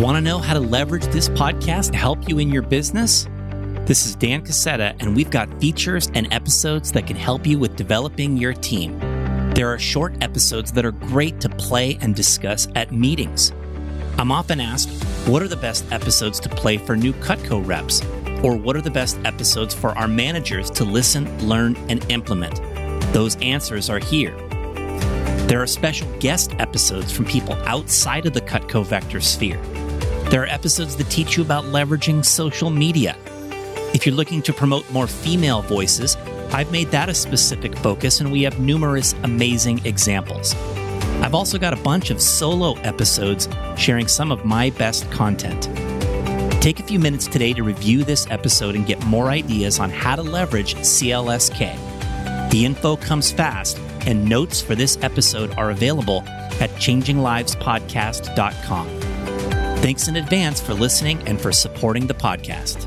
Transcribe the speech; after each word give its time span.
Want 0.00 0.16
to 0.16 0.22
know 0.22 0.38
how 0.38 0.54
to 0.54 0.60
leverage 0.60 1.04
this 1.08 1.28
podcast 1.28 1.90
to 1.90 1.98
help 1.98 2.26
you 2.26 2.38
in 2.38 2.48
your 2.48 2.62
business? 2.62 3.28
This 3.84 4.06
is 4.06 4.16
Dan 4.16 4.42
Cassetta, 4.42 4.96
and 4.98 5.14
we've 5.14 5.28
got 5.28 5.60
features 5.60 6.10
and 6.14 6.26
episodes 6.32 6.90
that 6.92 7.06
can 7.06 7.16
help 7.16 7.46
you 7.46 7.58
with 7.58 7.76
developing 7.76 8.38
your 8.38 8.54
team. 8.54 8.98
There 9.54 9.68
are 9.68 9.78
short 9.78 10.14
episodes 10.22 10.72
that 10.72 10.86
are 10.86 10.92
great 10.92 11.38
to 11.42 11.50
play 11.50 11.98
and 12.00 12.14
discuss 12.14 12.66
at 12.76 12.92
meetings. 12.92 13.52
I'm 14.16 14.32
often 14.32 14.58
asked, 14.58 14.88
what 15.28 15.42
are 15.42 15.48
the 15.48 15.56
best 15.56 15.84
episodes 15.92 16.40
to 16.40 16.48
play 16.48 16.78
for 16.78 16.96
new 16.96 17.12
Cutco 17.12 17.62
reps? 17.62 18.02
Or 18.42 18.56
what 18.56 18.76
are 18.76 18.80
the 18.80 18.90
best 18.90 19.18
episodes 19.26 19.74
for 19.74 19.90
our 19.98 20.08
managers 20.08 20.70
to 20.70 20.84
listen, 20.84 21.46
learn, 21.46 21.76
and 21.90 22.10
implement? 22.10 22.56
Those 23.12 23.36
answers 23.42 23.90
are 23.90 23.98
here. 23.98 24.34
There 25.46 25.60
are 25.60 25.66
special 25.66 26.10
guest 26.20 26.54
episodes 26.58 27.12
from 27.12 27.26
people 27.26 27.52
outside 27.66 28.24
of 28.24 28.32
the 28.32 28.40
Cutco 28.40 28.82
Vector 28.86 29.20
sphere. 29.20 29.60
There 30.30 30.42
are 30.44 30.46
episodes 30.46 30.94
that 30.94 31.10
teach 31.10 31.36
you 31.36 31.42
about 31.42 31.64
leveraging 31.64 32.24
social 32.24 32.70
media. 32.70 33.16
If 33.92 34.06
you're 34.06 34.14
looking 34.14 34.40
to 34.42 34.52
promote 34.52 34.88
more 34.92 35.08
female 35.08 35.60
voices, 35.60 36.16
I've 36.52 36.70
made 36.70 36.92
that 36.92 37.08
a 37.08 37.14
specific 37.14 37.76
focus, 37.78 38.20
and 38.20 38.30
we 38.30 38.42
have 38.42 38.60
numerous 38.60 39.12
amazing 39.24 39.84
examples. 39.84 40.54
I've 41.20 41.34
also 41.34 41.58
got 41.58 41.72
a 41.72 41.82
bunch 41.82 42.10
of 42.10 42.20
solo 42.20 42.74
episodes 42.82 43.48
sharing 43.76 44.06
some 44.06 44.30
of 44.30 44.44
my 44.44 44.70
best 44.70 45.10
content. 45.10 45.64
Take 46.62 46.78
a 46.78 46.84
few 46.84 47.00
minutes 47.00 47.26
today 47.26 47.52
to 47.52 47.64
review 47.64 48.04
this 48.04 48.28
episode 48.30 48.76
and 48.76 48.86
get 48.86 49.04
more 49.06 49.30
ideas 49.30 49.80
on 49.80 49.90
how 49.90 50.14
to 50.14 50.22
leverage 50.22 50.76
CLSK. 50.76 52.50
The 52.52 52.64
info 52.64 52.94
comes 52.94 53.32
fast, 53.32 53.80
and 54.06 54.28
notes 54.28 54.62
for 54.62 54.76
this 54.76 54.96
episode 55.02 55.58
are 55.58 55.72
available 55.72 56.22
at 56.60 56.70
changinglivespodcast.com. 56.78 58.99
Thanks 59.80 60.08
in 60.08 60.16
advance 60.16 60.60
for 60.60 60.74
listening 60.74 61.26
and 61.26 61.40
for 61.40 61.52
supporting 61.52 62.06
the 62.06 62.12
podcast. 62.12 62.84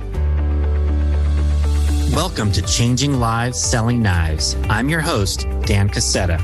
Welcome 2.13 2.51
to 2.51 2.61
Changing 2.61 3.19
Lives 3.19 3.59
Selling 3.59 3.99
Knives. 3.99 4.55
I'm 4.69 4.89
your 4.89 5.01
host, 5.01 5.47
Dan 5.65 5.89
Cassetta. 5.89 6.37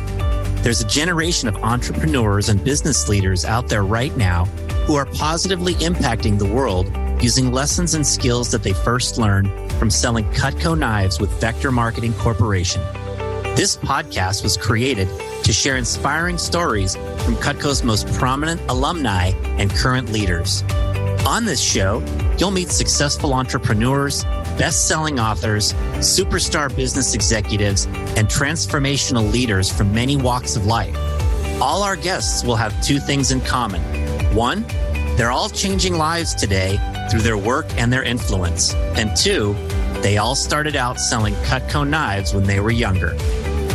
There's 0.64 0.81
a 0.81 0.88
generation 0.88 1.47
of 1.47 1.56
entrepreneurs 1.58 2.50
and 2.50 2.64
business 2.64 3.08
leaders 3.08 3.45
out 3.45 3.67
there 3.67 3.83
right 3.83 4.17
now 4.17 4.45
who 4.88 4.95
are 4.95 5.06
positively 5.06 5.75
impacting 5.75 6.39
the 6.39 6.47
world 6.47 6.91
using 7.22 7.52
lessons 7.52 7.94
and 7.94 8.06
skills 8.06 8.50
that 8.50 8.63
they 8.63 8.73
first 8.73 9.19
learned 9.19 9.52
from 9.73 9.91
selling 9.91 10.25
Cutco 10.31 10.75
knives 10.75 11.19
with 11.19 11.30
Vector 11.39 11.72
Marketing 11.72 12.13
Corporation. 12.13 12.81
This 13.56 13.78
podcast 13.78 14.41
was 14.41 14.58
created 14.58 15.08
to 15.50 15.53
share 15.53 15.78
inspiring 15.78 16.38
stories 16.38 16.95
from 17.25 17.33
Cutco's 17.38 17.83
most 17.83 18.05
prominent 18.14 18.61
alumni 18.69 19.31
and 19.58 19.72
current 19.72 20.11
leaders. 20.11 20.61
On 21.25 21.44
this 21.44 21.59
show, 21.59 22.03
you'll 22.38 22.52
meet 22.52 22.69
successful 22.69 23.33
entrepreneurs, 23.33 24.25
best 24.59 24.88
selling 24.88 25.19
authors, 25.19 25.73
superstar 25.95 26.73
business 26.75 27.16
executives, 27.16 27.86
and 28.16 28.28
transformational 28.28 29.31
leaders 29.33 29.75
from 29.75 29.91
many 29.91 30.16
walks 30.16 30.56
of 30.56 30.67
life. 30.67 30.95
All 31.59 31.81
our 31.81 31.95
guests 31.95 32.44
will 32.44 32.56
have 32.56 32.80
two 32.84 33.00
things 33.00 33.31
in 33.31 33.41
common. 33.41 33.81
One, 34.36 34.63
they're 35.17 35.31
all 35.31 35.50
changing 35.50 35.95
lives 35.95 36.36
today 36.36 36.78
through 37.09 37.22
their 37.22 37.39
work 37.39 37.66
and 37.75 37.91
their 37.91 38.03
influence. 38.03 38.75
And 38.75 39.17
two, 39.17 39.56
they 40.03 40.19
all 40.19 40.36
started 40.36 40.75
out 40.75 41.00
selling 41.00 41.34
Cutco 41.45 41.89
knives 41.89 42.36
when 42.36 42.44
they 42.44 42.59
were 42.59 42.69
younger. 42.69 43.16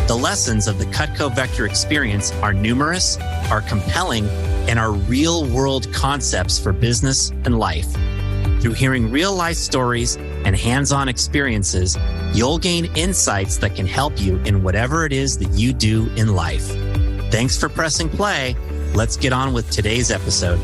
The 0.06 0.14
lessons 0.14 0.69
of 0.69 0.78
the 0.78 0.84
Cutco 0.84 1.34
Vector 1.34 1.64
experience 1.64 2.30
are 2.42 2.52
numerous, 2.52 3.16
are 3.50 3.62
compelling, 3.62 4.28
and 4.69 4.78
are 4.78 4.92
real 4.92 5.47
world 5.47 5.91
concepts 5.94 6.58
for 6.58 6.74
business 6.74 7.30
and 7.47 7.58
life. 7.58 7.91
Through 8.60 8.75
hearing 8.75 9.10
real 9.10 9.34
life 9.34 9.56
stories 9.56 10.16
and 10.16 10.55
hands 10.55 10.92
on 10.92 11.08
experiences, 11.08 11.97
you'll 12.34 12.58
gain 12.58 12.84
insights 12.94 13.56
that 13.59 13.76
can 13.76 13.87
help 13.87 14.20
you 14.20 14.37
in 14.44 14.62
whatever 14.62 15.06
it 15.06 15.12
is 15.14 15.38
that 15.38 15.50
you 15.53 15.72
do 15.72 16.12
in 16.16 16.34
life. 16.34 16.66
Thanks 17.32 17.59
for 17.59 17.70
pressing 17.70 18.10
play. 18.10 18.54
Let's 18.94 19.16
get 19.16 19.32
on 19.32 19.54
with 19.54 19.70
today's 19.70 20.10
episode. 20.10 20.60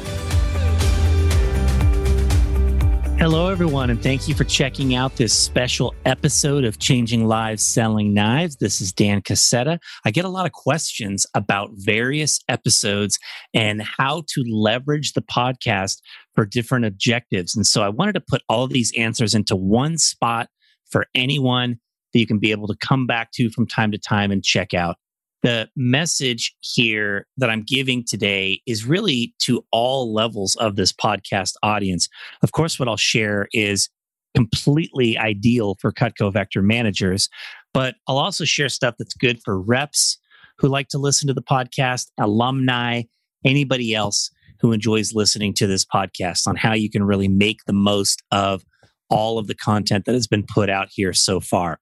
Hello, 3.20 3.48
everyone, 3.48 3.90
and 3.90 4.02
thank 4.02 4.28
you 4.28 4.34
for 4.34 4.44
checking 4.44 4.94
out 4.94 5.16
this 5.16 5.38
special 5.38 5.94
episode 6.06 6.64
of 6.64 6.78
Changing 6.78 7.26
Lives 7.26 7.62
Selling 7.62 8.14
Knives. 8.14 8.56
This 8.56 8.80
is 8.80 8.94
Dan 8.94 9.20
Cassetta. 9.20 9.78
I 10.06 10.10
get 10.10 10.24
a 10.24 10.30
lot 10.30 10.46
of 10.46 10.52
questions 10.52 11.26
about 11.34 11.68
various 11.74 12.40
episodes 12.48 13.18
and 13.52 13.82
how 13.82 14.22
to 14.28 14.42
leverage 14.48 15.12
the 15.12 15.20
podcast 15.20 15.98
for 16.34 16.46
different 16.46 16.86
objectives. 16.86 17.54
And 17.54 17.66
so 17.66 17.82
I 17.82 17.90
wanted 17.90 18.14
to 18.14 18.22
put 18.26 18.40
all 18.48 18.66
these 18.66 18.90
answers 18.96 19.34
into 19.34 19.54
one 19.54 19.98
spot 19.98 20.48
for 20.90 21.04
anyone 21.14 21.78
that 22.14 22.20
you 22.20 22.26
can 22.26 22.38
be 22.38 22.52
able 22.52 22.68
to 22.68 22.76
come 22.80 23.06
back 23.06 23.32
to 23.32 23.50
from 23.50 23.66
time 23.66 23.92
to 23.92 23.98
time 23.98 24.30
and 24.30 24.42
check 24.42 24.72
out 24.72 24.96
the 25.42 25.68
message 25.76 26.54
here 26.60 27.26
that 27.38 27.50
I'm 27.50 27.62
giving 27.62 28.04
today 28.06 28.60
is 28.66 28.84
really 28.84 29.34
to 29.40 29.64
all 29.72 30.12
levels 30.12 30.56
of 30.56 30.76
this 30.76 30.92
podcast 30.92 31.54
audience. 31.62 32.08
Of 32.42 32.52
course, 32.52 32.78
what 32.78 32.88
I'll 32.88 32.96
share 32.96 33.48
is 33.52 33.88
completely 34.34 35.18
ideal 35.18 35.76
for 35.80 35.92
Cutco 35.92 36.32
Vector 36.32 36.62
managers, 36.62 37.28
but 37.72 37.96
I'll 38.06 38.18
also 38.18 38.44
share 38.44 38.68
stuff 38.68 38.96
that's 38.98 39.14
good 39.14 39.40
for 39.44 39.60
reps 39.60 40.18
who 40.58 40.68
like 40.68 40.88
to 40.88 40.98
listen 40.98 41.26
to 41.28 41.34
the 41.34 41.42
podcast, 41.42 42.08
alumni, 42.18 43.02
anybody 43.44 43.94
else 43.94 44.30
who 44.60 44.72
enjoys 44.72 45.14
listening 45.14 45.54
to 45.54 45.66
this 45.66 45.84
podcast 45.86 46.46
on 46.46 46.54
how 46.54 46.74
you 46.74 46.90
can 46.90 47.02
really 47.02 47.28
make 47.28 47.60
the 47.66 47.72
most 47.72 48.22
of 48.30 48.62
all 49.08 49.38
of 49.38 49.46
the 49.46 49.54
content 49.54 50.04
that 50.04 50.14
has 50.14 50.26
been 50.26 50.44
put 50.46 50.68
out 50.68 50.88
here 50.90 51.14
so 51.14 51.40
far. 51.40 51.80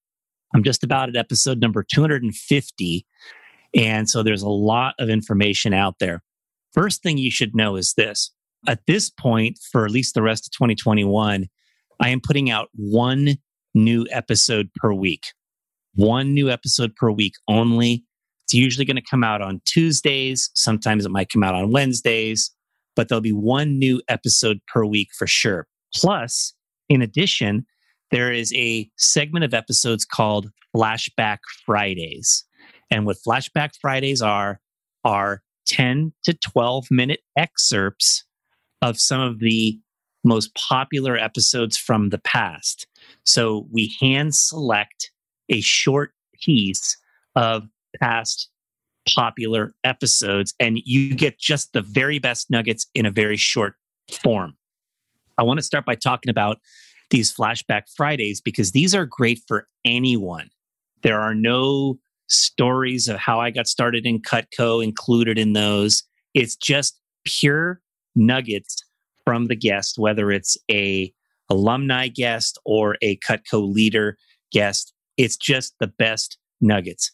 I'm 0.55 0.63
just 0.63 0.85
about 0.85 1.09
at 1.09 1.17
episode 1.17 1.61
number 1.61 1.83
250 1.83 3.05
and 3.75 4.09
so 4.09 4.23
there's 4.23 4.43
a 4.43 4.49
lot 4.49 4.95
of 4.99 5.09
information 5.09 5.75
out 5.75 5.97
there. 6.01 6.23
First 6.73 7.03
thing 7.03 7.19
you 7.19 7.31
should 7.31 7.55
know 7.55 7.77
is 7.77 7.95
this 7.95 8.33
at 8.67 8.81
this 8.87 9.11
point, 9.11 9.59
for 9.71 9.85
at 9.85 9.91
least 9.91 10.15
the 10.15 10.23
rest 10.23 10.47
of 10.47 10.53
2021, 10.53 11.47
I 12.01 12.09
am 12.09 12.21
putting 12.21 12.51
out 12.51 12.69
one 12.75 13.37
new 13.75 14.07
episode 14.11 14.71
per 14.75 14.93
week. 14.93 15.25
One 15.95 16.35
new 16.35 16.51
episode 16.51 16.95
per 16.97 17.11
week 17.11 17.35
only. 17.49 18.05
It's 18.45 18.55
usually 18.55 18.85
going 18.85 18.97
to 18.97 19.03
come 19.03 19.25
out 19.25 19.43
on 19.43 19.61
Tuesdays. 19.65 20.51
Sometimes 20.55 21.05
it 21.05 21.11
might 21.11 21.31
come 21.31 21.45
out 21.45 21.55
on 21.55 21.71
Wednesdays, 21.71 22.51
but 22.97 23.09
there'll 23.09 23.21
be 23.21 23.33
one 23.33 23.79
new 23.79 24.01
episode 24.09 24.59
per 24.73 24.85
week 24.85 25.09
for 25.17 25.27
sure. 25.27 25.67
Plus, 25.95 26.55
in 26.89 27.03
addition, 27.03 27.67
there 28.11 28.33
is 28.33 28.53
a 28.55 28.89
segment 28.97 29.45
of 29.45 29.55
episodes 29.55 30.05
called 30.05 30.51
Flashback 30.75 31.39
Fridays. 31.67 32.45
And 32.91 33.07
what 33.07 33.19
Flashback 33.27 33.71
Fridays 33.81 34.23
are, 34.23 34.61
are 35.05 35.43
10 35.67 36.13
to 36.25 36.35
12 36.35 36.87
minute 36.91 37.21
excerpts 37.37 38.25
of 38.83 38.99
some 38.99 39.21
of 39.21 39.41
the 39.41 39.79
most 40.25 40.55
popular 40.55 41.17
episodes 41.17 41.77
from 41.77 42.11
the 42.11 42.19
past. 42.19 42.87
So 43.25 43.67
we 43.71 43.95
hand 44.01 44.35
select 44.35 45.11
a 45.49 45.61
short 45.61 46.13
piece 46.43 46.97
of 47.35 47.69
past 48.01 48.51
popular 49.15 49.73
episodes, 49.85 50.55
and 50.61 50.79
you 50.85 51.15
get 51.15 51.39
just 51.39 51.73
the 51.73 51.81
very 51.81 52.19
best 52.19 52.51
nuggets 52.51 52.87
in 52.95 53.07
a 53.07 53.11
very 53.11 53.37
short 53.37 53.75
form. 54.11 54.57
I 55.39 55.45
want 55.45 55.59
to 55.59 55.65
start 55.65 55.87
by 55.87 55.95
talking 55.95 56.31
about 56.31 56.59
these 57.11 57.33
Flashback 57.33 57.85
Fridays 57.97 58.41
because 58.41 58.73
these 58.73 58.95
are 58.95 59.07
great 59.07 59.41
for 59.47 59.67
anyone. 59.85 60.51
There 61.03 61.21
are 61.21 61.35
no 61.35 61.99
stories 62.29 63.09
of 63.09 63.19
how 63.19 63.41
I 63.41 63.51
got 63.51 63.67
started 63.67 64.07
in 64.07 64.21
Cutco 64.21 64.83
included 64.83 65.39
in 65.39 65.53
those. 65.53 66.03
It's 66.35 66.57
just 66.57 67.01
pure 67.25 67.81
nuggets 68.15 68.77
from 69.25 69.47
the 69.47 69.57
guest, 69.57 69.99
whether 69.99 70.31
it's 70.31 70.57
a 70.71 71.13
alumni 71.51 72.09
guest 72.09 72.59
or 72.65 72.97
a 73.03 73.17
Cutco 73.19 73.73
leader 73.73 74.17
guest. 74.53 74.93
It's 75.17 75.37
just 75.37 75.75
the 75.81 75.87
best 75.87 76.39
nuggets. 76.61 77.11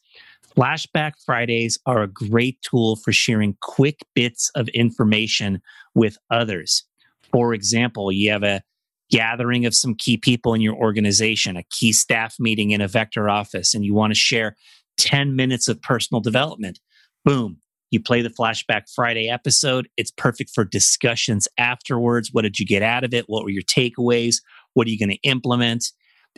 Flashback 0.57 1.13
Fridays 1.25 1.79
are 1.87 2.03
a 2.03 2.09
great 2.09 2.61
tool 2.63 2.97
for 2.97 3.13
sharing 3.13 3.57
quick 3.61 4.01
bits 4.15 4.51
of 4.55 4.69
information 4.69 5.61
with 5.95 6.17
others. 6.31 6.85
For 7.33 7.55
example, 7.55 8.13
you 8.13 8.31
have 8.31 8.45
a 8.45 8.63
gathering 9.11 9.67
of 9.67 9.75
some 9.75 9.95
key 9.95 10.17
people 10.17 10.55
in 10.55 10.61
your 10.61 10.75
organization, 10.75 11.57
a 11.57 11.65
key 11.71 11.93
staff 11.93 12.37
meeting 12.39 12.71
in 12.71 12.81
a 12.81 12.89
vector 12.89 13.29
office, 13.29 13.75
and 13.75 13.85
you 13.85 13.95
want 13.95 14.13
to 14.13 14.19
share 14.19 14.57
10 14.97 15.37
minutes 15.37 15.69
of 15.69 15.81
personal 15.83 16.21
development. 16.21 16.81
Boom. 17.25 17.59
You 17.91 18.03
play 18.03 18.23
the 18.23 18.31
Flashback 18.31 18.93
Friday 18.93 19.29
episode. 19.29 19.89
It's 19.97 20.11
perfect 20.11 20.51
for 20.55 20.65
discussions 20.65 21.47
afterwards. 21.59 22.31
What 22.33 22.43
did 22.43 22.59
you 22.59 22.67
get 22.67 22.83
out 22.83 23.05
of 23.05 23.15
it? 23.15 23.27
What 23.29 23.45
were 23.45 23.51
your 23.51 23.63
takeaways? 23.63 24.37
What 24.73 24.87
are 24.87 24.91
you 24.91 24.99
going 24.99 25.17
to 25.17 25.29
implement? 25.29 25.85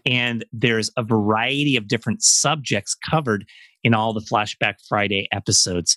And 0.05 0.44
there's 0.53 0.91
a 0.97 1.03
variety 1.03 1.76
of 1.76 1.88
different 1.88 2.23
subjects 2.23 2.94
covered 2.94 3.47
in 3.82 3.94
all 3.94 4.12
the 4.12 4.20
Flashback 4.20 4.75
Friday 4.87 5.29
episodes. 5.32 5.97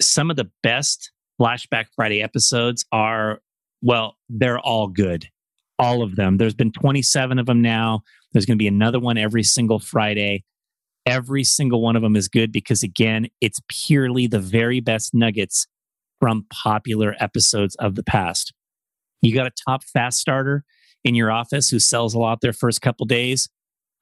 Some 0.00 0.30
of 0.30 0.36
the 0.36 0.50
best 0.62 1.10
Flashback 1.40 1.86
Friday 1.96 2.22
episodes 2.22 2.84
are 2.92 3.40
Well, 3.82 4.16
they're 4.28 4.60
all 4.60 4.88
good. 4.88 5.26
All 5.78 6.02
of 6.02 6.16
them. 6.16 6.36
There's 6.36 6.54
been 6.54 6.72
27 6.72 7.38
of 7.38 7.46
them 7.46 7.62
now. 7.62 8.02
There's 8.32 8.46
going 8.46 8.58
to 8.58 8.62
be 8.62 8.68
another 8.68 9.00
one 9.00 9.18
every 9.18 9.42
single 9.42 9.78
Friday. 9.78 10.44
Every 11.06 11.44
single 11.44 11.80
one 11.80 11.96
of 11.96 12.02
them 12.02 12.16
is 12.16 12.28
good 12.28 12.52
because, 12.52 12.82
again, 12.82 13.28
it's 13.40 13.60
purely 13.68 14.26
the 14.26 14.38
very 14.38 14.80
best 14.80 15.14
nuggets 15.14 15.66
from 16.20 16.46
popular 16.52 17.16
episodes 17.18 17.74
of 17.76 17.94
the 17.94 18.02
past. 18.02 18.52
You 19.22 19.34
got 19.34 19.46
a 19.46 19.52
top 19.66 19.82
fast 19.84 20.18
starter 20.18 20.64
in 21.04 21.14
your 21.14 21.30
office 21.30 21.70
who 21.70 21.78
sells 21.78 22.14
a 22.14 22.18
lot 22.18 22.40
their 22.40 22.52
first 22.52 22.82
couple 22.82 23.06
days. 23.06 23.48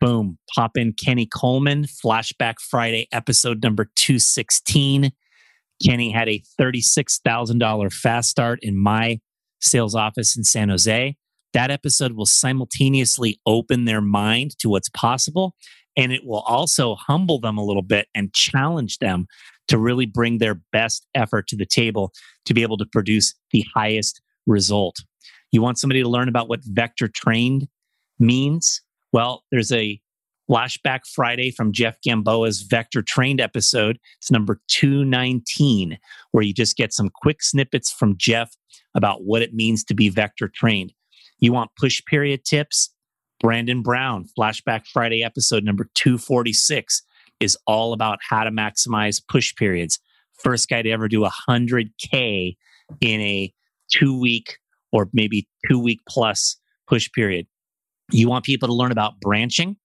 Boom, 0.01 0.39
pop 0.55 0.77
in 0.77 0.93
Kenny 0.93 1.27
Coleman, 1.27 1.85
Flashback 1.85 2.55
Friday, 2.61 3.09
episode 3.13 3.63
number 3.63 3.91
216. 3.97 5.11
Kenny 5.85 6.11
had 6.11 6.29
a 6.29 6.43
$36,000 6.61 7.93
fast 7.93 8.31
start 8.31 8.59
in 8.63 8.77
my 8.77 9.21
sales 9.61 9.95
office 9.95 10.37
in 10.37 10.45
San 10.45 10.69
Jose. 10.69 11.17
That 11.53 11.71
episode 11.71 12.13
will 12.13 12.27
simultaneously 12.27 13.41
open 13.47 13.85
their 13.85 14.01
mind 14.01 14.59
to 14.59 14.69
what's 14.69 14.89
possible. 14.91 15.55
And 15.99 16.13
it 16.13 16.25
will 16.25 16.41
also 16.41 16.95
humble 16.95 17.41
them 17.41 17.59
a 17.59 17.65
little 17.65 17.83
bit 17.83 18.07
and 18.15 18.33
challenge 18.33 18.99
them 18.99 19.27
to 19.67 19.77
really 19.77 20.07
bring 20.07 20.39
their 20.39 20.55
best 20.73 21.07
effort 21.15 21.47
to 21.49 21.57
the 21.57 21.67
table 21.67 22.13
to 22.47 22.55
be 22.55 22.63
able 22.63 22.79
to 22.79 22.87
produce 22.87 23.35
the 23.51 23.67
highest 23.75 24.23
result. 24.47 24.97
You 25.53 25.61
want 25.61 25.79
somebody 25.79 26.03
to 26.03 26.09
learn 26.09 26.29
about 26.29 26.49
what 26.49 26.61
vector 26.65 27.09
trained 27.09 27.69
means? 28.19 28.81
Well, 29.13 29.45
there's 29.51 29.73
a 29.73 30.01
Flashback 30.49 31.01
Friday 31.07 31.51
from 31.51 31.73
Jeff 31.73 32.01
Gamboa's 32.01 32.63
Vector 32.63 33.03
Trained 33.03 33.41
episode. 33.41 33.99
It's 34.19 34.31
number 34.31 34.61
219, 34.69 35.99
where 36.33 36.45
you 36.45 36.55
just 36.55 36.77
get 36.77 36.95
some 36.95 37.11
quick 37.11 37.43
snippets 37.43 37.93
from 37.93 38.17
Jeff 38.17 38.57
about 38.95 39.25
what 39.25 39.43
it 39.43 39.53
means 39.53 39.85
to 39.85 39.95
be 39.95 40.09
vector 40.09 40.49
trained. 40.49 40.95
You 41.39 41.53
want 41.53 41.71
push 41.79 42.03
period 42.07 42.45
tips? 42.45 42.91
Brandon 43.41 43.83
Brown, 43.83 44.27
Flashback 44.37 44.87
Friday 44.87 45.23
episode 45.23 45.65
number 45.65 45.89
246 45.95 47.03
is 47.41 47.57
all 47.67 47.93
about 47.93 48.19
how 48.29 48.45
to 48.45 48.51
maximize 48.51 49.23
push 49.29 49.55
periods. 49.55 49.99
First 50.43 50.69
guy 50.69 50.83
to 50.83 50.91
ever 50.91 51.09
do 51.09 51.29
100K 51.49 52.57
in 53.01 53.21
a 53.21 53.53
two 53.93 54.19
week 54.19 54.59
or 54.93 55.09
maybe 55.13 55.49
two 55.69 55.79
week 55.79 56.01
plus 56.09 56.57
push 56.89 57.11
period. 57.13 57.47
You 58.11 58.29
want 58.29 58.45
people 58.45 58.69
to 58.69 58.75
learn 58.75 58.93
about 58.93 59.21
branching? 59.21 59.77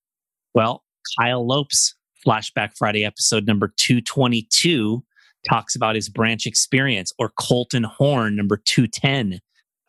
Well, 0.53 0.83
Kyle 1.19 1.45
Lopes, 1.45 1.95
Flashback 2.25 2.77
Friday 2.77 3.03
episode 3.03 3.45
number 3.45 3.73
222, 3.77 5.03
talks 5.47 5.75
about 5.75 5.95
his 5.95 6.09
branch 6.09 6.45
experience, 6.45 7.11
or 7.19 7.31
Colton 7.37 7.83
Horn, 7.83 8.35
number 8.35 8.57
210, 8.65 9.39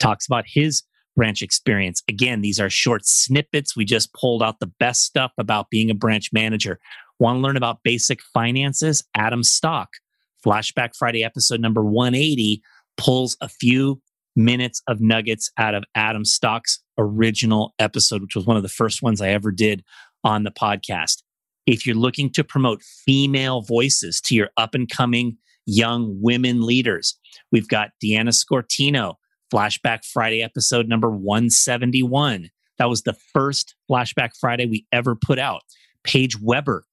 talks 0.01 0.27
about 0.27 0.45
his 0.47 0.83
branch 1.17 1.43
experience. 1.43 2.03
Again, 2.09 2.41
these 2.41 2.61
are 2.61 2.71
short 2.71 3.07
snippets. 3.07 3.77
We 3.77 3.85
just 3.85 4.13
pulled 4.15 4.43
out 4.43 4.61
the 4.61 4.73
best 4.79 5.03
stuff 5.05 5.33
about 5.39 5.71
being 5.71 5.91
a 5.91 5.95
branch 5.95 6.31
manager. 6.33 6.79
Want 7.19 7.39
to 7.39 7.41
learn 7.41 7.57
about 7.57 7.83
basic 7.85 8.21
finances? 8.23 9.05
Adam 9.17 9.43
Stock, 9.43 9.89
Flashback 10.45 10.97
Friday 10.97 11.23
episode 11.25 11.61
number 11.61 11.85
180, 11.85 12.63
pulls 12.97 13.37
a 13.41 13.49
few 13.49 14.01
minutes 14.37 14.83
of 14.89 15.01
nuggets 15.01 15.51
out 15.59 15.75
of 15.75 15.85
Adam 15.95 16.25
Stock's 16.25 16.83
original 16.99 17.75
episode, 17.79 18.23
which 18.23 18.35
was 18.35 18.47
one 18.47 18.57
of 18.57 18.63
the 18.63 18.69
first 18.69 19.03
ones 19.03 19.21
I 19.21 19.29
ever 19.29 19.53
did 19.53 19.85
on 20.25 20.43
the 20.43 20.51
podcast. 20.51 21.23
If 21.67 21.87
you're 21.87 21.97
looking 21.97 22.31
to 22.33 22.45
promote 22.45 22.83
female 22.83 23.63
voices 23.63 24.21
to 24.23 24.35
your 24.35 24.51
up 24.57 24.75
and 24.75 24.89
coming 24.89 25.39
young 25.67 26.19
women 26.21 26.63
leaders, 26.63 27.19
we've 27.53 27.69
got 27.69 27.91
Deanna 28.03 28.35
Scortino, 28.35 29.15
Flashback 29.53 30.05
Friday 30.05 30.43
episode 30.43 30.89
number 30.89 31.11
171. 31.11 32.51
That 32.79 32.89
was 32.89 33.03
the 33.03 33.17
first 33.33 33.75
Flashback 33.91 34.31
Friday 34.39 34.67
we 34.67 34.87
ever 34.93 35.15
put 35.15 35.39
out. 35.39 35.63
Paige 36.03 36.41
Weber, 36.41 36.85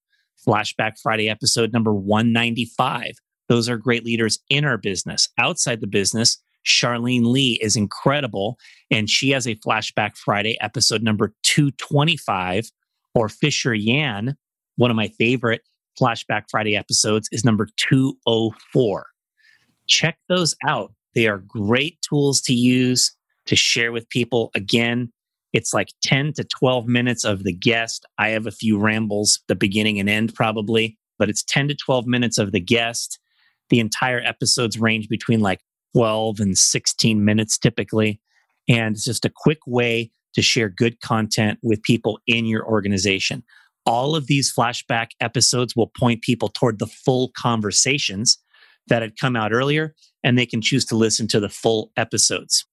Flashback 0.48 0.94
Friday 1.02 1.30
episode 1.30 1.74
number 1.74 1.94
195. 1.94 3.14
Those 3.50 3.68
are 3.68 3.78
great 3.78 4.06
leaders 4.06 4.40
in 4.50 4.64
our 4.64 4.78
business. 4.78 5.28
Outside 5.38 5.82
the 5.82 5.88
business, 5.88 6.38
Charlene 6.66 7.26
Lee 7.26 7.60
is 7.62 7.76
incredible. 7.76 8.58
And 8.90 9.10
she 9.10 9.32
has 9.32 9.48
a 9.48 9.56
Flashback 9.56 10.16
Friday 10.18 10.58
episode 10.62 11.04
number 11.04 11.34
225. 11.44 12.72
Or 13.14 13.28
Fisher 13.28 13.74
Yan, 13.74 14.38
one 14.78 14.90
of 14.90 14.96
my 14.96 15.10
favorite 15.10 15.64
Flashback 16.00 16.44
Friday 16.50 16.78
episodes, 16.78 17.28
is 17.34 17.44
number 17.44 17.68
204. 17.76 19.06
Check 19.88 20.18
those 20.30 20.56
out. 20.66 20.94
They 21.16 21.28
are 21.28 21.40
great 21.40 22.02
tools 22.02 22.42
to 22.42 22.54
use 22.54 23.16
to 23.46 23.56
share 23.56 23.92
with 23.92 24.10
people. 24.10 24.52
Again, 24.56 25.12
it's 25.54 25.74
like 25.74 25.90
10 26.04 26.34
to 26.34 26.44
12 26.44 26.88
minutes 26.88 27.24
of 27.24 27.44
the 27.44 27.54
guest. 27.54 28.06
I 28.18 28.30
have 28.30 28.48
a 28.48 28.52
few 28.52 28.80
rambles, 28.80 29.42
the 29.48 29.56
beginning 29.56 30.00
and 30.00 30.10
end 30.10 30.34
probably, 30.34 30.98
but 31.20 31.30
it's 31.30 31.44
10 31.44 31.68
to 31.70 31.76
12 31.76 32.08
minutes 32.08 32.38
of 32.38 32.52
the 32.52 32.60
guest. 32.60 33.20
The 33.70 33.80
entire 33.80 34.22
episodes 34.22 34.80
range 34.80 35.10
between 35.10 35.42
like 35.42 35.60
12 35.94 36.40
and 36.40 36.58
16 36.58 37.26
minutes 37.26 37.58
typically. 37.58 38.22
And 38.70 38.96
it's 38.96 39.04
just 39.04 39.26
a 39.26 39.32
quick 39.34 39.60
way 39.68 40.12
to 40.34 40.42
share 40.42 40.70
good 40.70 41.02
content 41.02 41.60
with 41.62 41.84
people 41.84 42.20
in 42.28 42.46
your 42.46 42.66
organization. 42.66 43.44
All 43.86 44.16
of 44.16 44.28
these 44.28 44.54
flashback 44.54 45.10
episodes 45.20 45.76
will 45.76 45.88
point 45.88 46.22
people 46.22 46.48
toward 46.50 46.80
the 46.80 46.88
full 46.88 47.32
conversations 47.36 48.38
that 48.88 49.02
had 49.02 49.18
come 49.18 49.36
out 49.36 49.54
earlier, 49.54 49.96
and 50.24 50.38
they 50.38 50.46
can 50.46 50.62
choose 50.62 50.86
to 50.86 50.96
listen 50.96 51.28
to 51.30 51.40
the 51.40 51.50
full 51.50 51.92
episodes. 51.98 52.66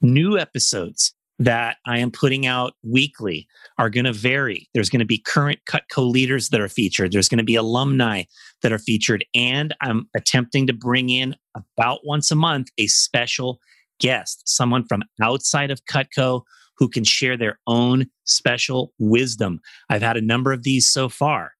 New 0.00 0.38
episodes 0.38 1.14
that 1.38 1.76
I 1.86 1.98
am 1.98 2.10
putting 2.10 2.46
out 2.46 2.74
weekly 2.82 3.46
are 3.78 3.90
going 3.90 4.06
to 4.06 4.12
vary. 4.12 4.68
There's 4.74 4.90
going 4.90 5.00
to 5.00 5.06
be 5.06 5.18
current 5.18 5.60
Cutco 5.68 6.10
leaders 6.10 6.48
that 6.48 6.60
are 6.60 6.68
featured. 6.68 7.12
There's 7.12 7.28
going 7.28 7.38
to 7.38 7.44
be 7.44 7.54
alumni 7.54 8.24
that 8.62 8.72
are 8.72 8.78
featured. 8.78 9.24
And 9.34 9.74
I'm 9.80 10.08
attempting 10.16 10.66
to 10.66 10.72
bring 10.72 11.10
in 11.10 11.36
about 11.54 12.00
once 12.04 12.30
a 12.30 12.34
month 12.34 12.68
a 12.78 12.88
special 12.88 13.60
guest, 14.00 14.42
someone 14.48 14.84
from 14.84 15.04
outside 15.22 15.70
of 15.70 15.84
Cutco 15.84 16.42
who 16.76 16.88
can 16.88 17.04
share 17.04 17.36
their 17.36 17.58
own 17.66 18.06
special 18.24 18.92
wisdom. 18.98 19.60
I've 19.90 20.02
had 20.02 20.16
a 20.16 20.22
number 20.22 20.52
of 20.52 20.62
these 20.62 20.88
so 20.88 21.08
far. 21.08 21.52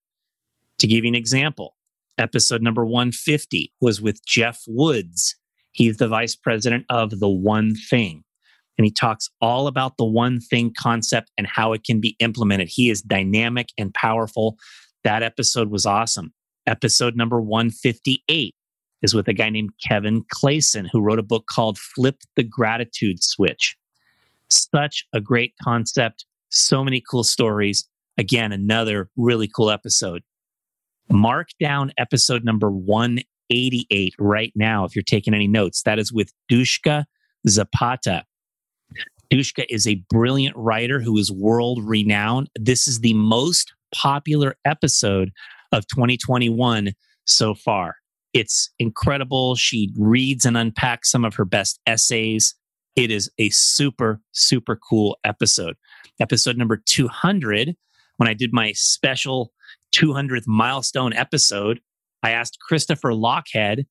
To 0.79 0.87
give 0.87 1.05
you 1.05 1.09
an 1.09 1.17
example, 1.17 1.75
episode 2.19 2.63
number 2.63 2.85
150 2.85 3.73
was 3.81 4.01
with 4.01 4.25
Geoff 4.27 4.63
Woods. 4.67 5.37
He's 5.73 5.99
the 5.99 6.09
vice 6.09 6.35
president 6.35 6.85
of 6.91 7.21
The 7.21 7.29
One 7.29 7.75
Thing 7.75 8.25
and 8.79 8.85
he 8.85 8.93
talks 8.93 9.29
all 9.41 9.67
about 9.67 9.97
the 9.97 10.05
one 10.05 10.41
thing 10.41 10.73
concept 10.79 11.31
and 11.37 11.47
how 11.47 11.73
it 11.73 11.83
can 11.85 12.01
be 12.01 12.17
implemented. 12.21 12.69
He 12.71 12.89
is 12.89 13.03
dynamic 13.03 13.69
and 13.77 13.93
powerful. 13.93 14.57
That 15.03 15.23
episode 15.23 15.71
was 15.71 15.85
awesome. 15.85 16.33
Episode 16.67 17.17
number 17.17 17.41
158 17.41 18.55
is 19.03 19.15
with 19.15 19.27
a 19.29 19.33
guy 19.33 19.51
named 19.51 19.71
Kevin 19.87 20.25
Clayson, 20.33 20.89
who 20.91 21.01
wrote 21.01 21.19
a 21.19 21.25
book 21.25 21.47
called 21.51 21.79
Flip 21.79 22.17
the 22.37 22.45
Gratitude 22.45 23.23
Switch. 23.23 23.77
Such 24.49 25.05
a 25.13 25.21
great 25.21 25.55
concept, 25.63 26.25
so 26.51 26.85
many 26.85 27.03
cool 27.11 27.25
stories. 27.25 27.89
Again, 28.17 28.53
another 28.53 29.11
really 29.17 29.49
cool 29.49 29.71
episode. 29.71 30.23
Mark 31.11 31.49
down 31.61 31.93
episode 31.99 32.45
number 32.45 32.71
188 32.71 34.15
right 34.19 34.53
now 34.55 34.85
if 34.85 34.95
you're 34.95 35.03
taking 35.03 35.35
any 35.35 35.49
notes. 35.49 35.83
That 35.83 35.99
is 35.99 36.13
with 36.13 36.33
Dushka 36.51 37.05
Zapata. 37.49 38.25
Dushka 39.31 39.65
is 39.69 39.87
a 39.87 40.03
brilliant 40.11 40.57
writer 40.57 41.01
who 41.01 41.17
is 41.19 41.31
world 41.31 41.81
renowned. 41.83 42.49
This 42.57 42.89
is 42.89 43.01
the 43.01 43.15
most 43.15 43.75
popular 43.95 44.57
episode 44.65 45.31
of 45.73 45.87
2021 45.89 46.93
so 47.27 47.55
far. 47.55 47.97
It's 48.33 48.71
incredible. 48.79 49.55
She 49.55 49.93
reads 49.99 50.45
and 50.45 50.57
unpacks 50.57 51.11
some 51.11 51.25
of 51.25 51.35
her 51.35 51.45
best 51.45 51.81
essays. 51.87 52.55
It 52.97 53.11
is 53.11 53.31
a 53.39 53.51
super, 53.51 54.21
super 54.33 54.77
cool 54.77 55.19
episode. 55.25 55.77
Episode 56.21 56.57
number 56.57 56.83
200, 56.85 57.77
when 58.17 58.29
I 58.29 58.35
did 58.35 58.53
my 58.53 58.73
special 58.73 59.53
200th 59.95 60.47
milestone 60.47 61.13
episode, 61.13 61.81
I 62.23 62.31
asked 62.31 62.59
Christopher 62.61 63.11
Lochhead 63.11 63.87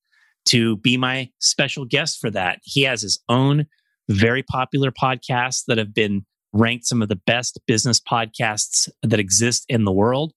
to 0.46 0.78
be 0.78 0.98
my 0.98 1.30
special 1.40 1.86
guest 1.86 2.20
for 2.20 2.30
that. 2.32 2.60
He 2.64 2.84
has 2.84 3.02
his 3.02 3.22
own 3.30 3.66
very 4.10 4.44
popular 4.44 4.92
podcasts 4.92 5.64
that 5.68 5.78
have 5.78 5.94
been 5.94 6.26
ranked 6.54 6.86
some 6.86 7.02
of 7.02 7.10
the 7.10 7.20
best 7.28 7.60
business 7.68 8.00
podcasts 8.00 8.90
that 9.04 9.20
exist 9.20 9.66
in 9.68 9.84
the 9.84 9.92
world. 9.92 10.34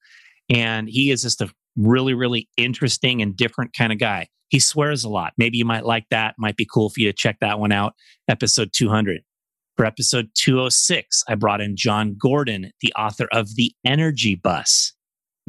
And 0.48 0.88
he 0.88 1.10
is 1.10 1.22
just 1.22 1.40
a 1.40 1.50
really, 1.76 2.14
really 2.14 2.48
interesting 2.56 3.22
and 3.22 3.36
different 3.36 3.72
kind 3.72 3.92
of 3.92 3.98
guy. 3.98 4.28
He 4.48 4.58
swears 4.58 5.04
a 5.04 5.08
lot. 5.08 5.32
Maybe 5.38 5.58
you 5.58 5.64
might 5.64 5.86
like 5.86 6.06
that. 6.10 6.34
Might 6.36 6.56
be 6.56 6.66
cool 6.66 6.90
for 6.90 7.00
you 7.00 7.06
to 7.06 7.16
check 7.16 7.36
that 7.40 7.60
one 7.60 7.70
out. 7.70 7.94
Episode 8.28 8.70
200. 8.72 9.22
For 9.76 9.86
episode 9.86 10.28
206, 10.34 11.22
I 11.28 11.36
brought 11.36 11.60
in 11.60 11.76
Jon 11.76 12.16
Gordon, 12.20 12.72
the 12.80 12.92
author 12.98 13.28
of 13.32 13.54
The 13.54 13.72
Energy 13.86 14.34
Bus, 14.34 14.92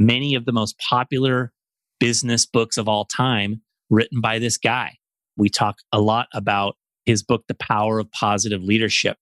many 0.01 0.33
of 0.33 0.45
the 0.45 0.51
most 0.51 0.77
popular 0.79 1.51
business 1.99 2.45
books 2.45 2.77
of 2.77 2.87
all 2.87 3.05
time 3.05 3.61
written 3.89 4.19
by 4.19 4.39
this 4.39 4.57
guy. 4.57 4.97
We 5.37 5.49
talk 5.49 5.77
a 5.91 6.01
lot 6.01 6.27
about 6.33 6.75
his 7.05 7.23
book, 7.23 7.43
The 7.47 7.55
Power 7.55 7.99
of 7.99 8.11
Positive 8.11 8.63
Leadership. 8.63 9.17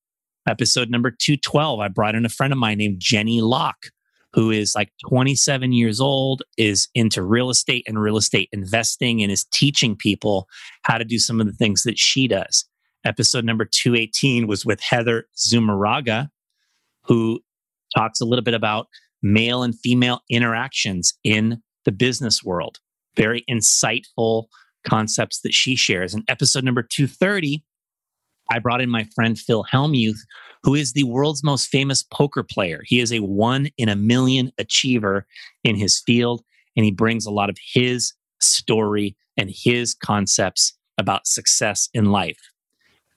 Episode 0.47 0.89
number 0.89 1.11
212, 1.11 1.79
I 1.79 1.87
brought 1.89 2.15
in 2.15 2.25
a 2.25 2.29
friend 2.29 2.53
of 2.53 2.59
mine 2.59 2.77
named 2.77 2.99
Jenny 2.99 3.41
Locke, 3.41 3.87
who 4.33 4.51
is 4.51 4.73
like 4.73 4.89
27 5.07 5.73
years 5.73 5.99
old, 5.99 6.43
is 6.57 6.87
into 6.95 7.23
real 7.23 7.49
estate 7.49 7.83
and 7.87 8.01
real 8.01 8.17
estate 8.17 8.47
investing, 8.53 9.21
and 9.21 9.31
is 9.31 9.45
teaching 9.51 9.97
people 9.97 10.47
how 10.83 10.97
to 10.97 11.03
do 11.03 11.19
some 11.19 11.41
of 11.41 11.47
the 11.47 11.53
things 11.53 11.83
that 11.83 11.99
she 11.99 12.27
does. 12.27 12.65
Episode 13.05 13.43
number 13.43 13.65
218 13.65 14.47
was 14.47 14.65
with 14.65 14.79
Heather 14.81 15.27
Zumaraga, 15.37 16.29
who 17.03 17.41
talks 17.95 18.21
a 18.21 18.25
little 18.25 18.43
bit 18.43 18.53
about 18.53 18.87
male 19.21 19.63
and 19.63 19.77
female 19.79 20.21
interactions 20.29 21.13
in 21.23 21.61
the 21.85 21.91
business 21.91 22.43
world. 22.43 22.79
Very 23.15 23.43
insightful 23.49 24.45
concepts 24.87 25.41
that 25.41 25.53
she 25.53 25.75
shares. 25.75 26.13
In 26.13 26.23
episode 26.27 26.63
number 26.63 26.83
230, 26.83 27.63
I 28.51 28.59
brought 28.59 28.81
in 28.81 28.89
my 28.89 29.07
friend 29.15 29.37
Phil 29.37 29.65
Hellmuth, 29.71 30.19
who 30.63 30.75
is 30.75 30.93
the 30.93 31.03
world's 31.03 31.43
most 31.43 31.67
famous 31.67 32.03
poker 32.03 32.43
player. 32.43 32.81
He 32.85 32.99
is 32.99 33.13
a 33.13 33.19
one 33.19 33.69
in 33.77 33.89
a 33.89 33.95
million 33.95 34.51
achiever 34.57 35.25
in 35.63 35.75
his 35.75 35.99
field, 35.99 36.43
and 36.75 36.85
he 36.85 36.91
brings 36.91 37.25
a 37.25 37.31
lot 37.31 37.49
of 37.49 37.57
his 37.73 38.13
story 38.41 39.15
and 39.37 39.49
his 39.53 39.93
concepts 39.93 40.77
about 40.97 41.27
success 41.27 41.89
in 41.93 42.05
life. 42.05 42.48